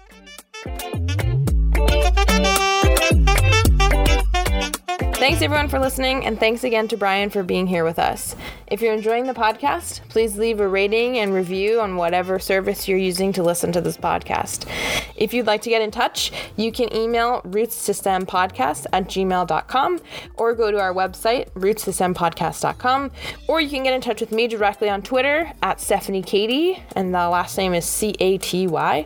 [5.21, 8.35] Thanks everyone for listening, and thanks again to Bryan for being here with us.
[8.65, 12.97] If you're enjoying the podcast, please leave a rating and review on whatever service you're
[12.97, 14.67] using to listen to this podcast.
[15.15, 19.99] If you'd like to get in touch, you can email rootssystempodcast at gmail.com
[20.37, 23.11] or go to our website, rootssystempodcast.com,
[23.47, 27.13] or you can get in touch with me directly on Twitter at Stephanie Caty, and
[27.13, 29.05] the last name is C A T Y.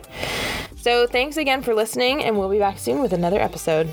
[0.76, 3.92] So thanks again for listening, and we'll be back soon with another episode.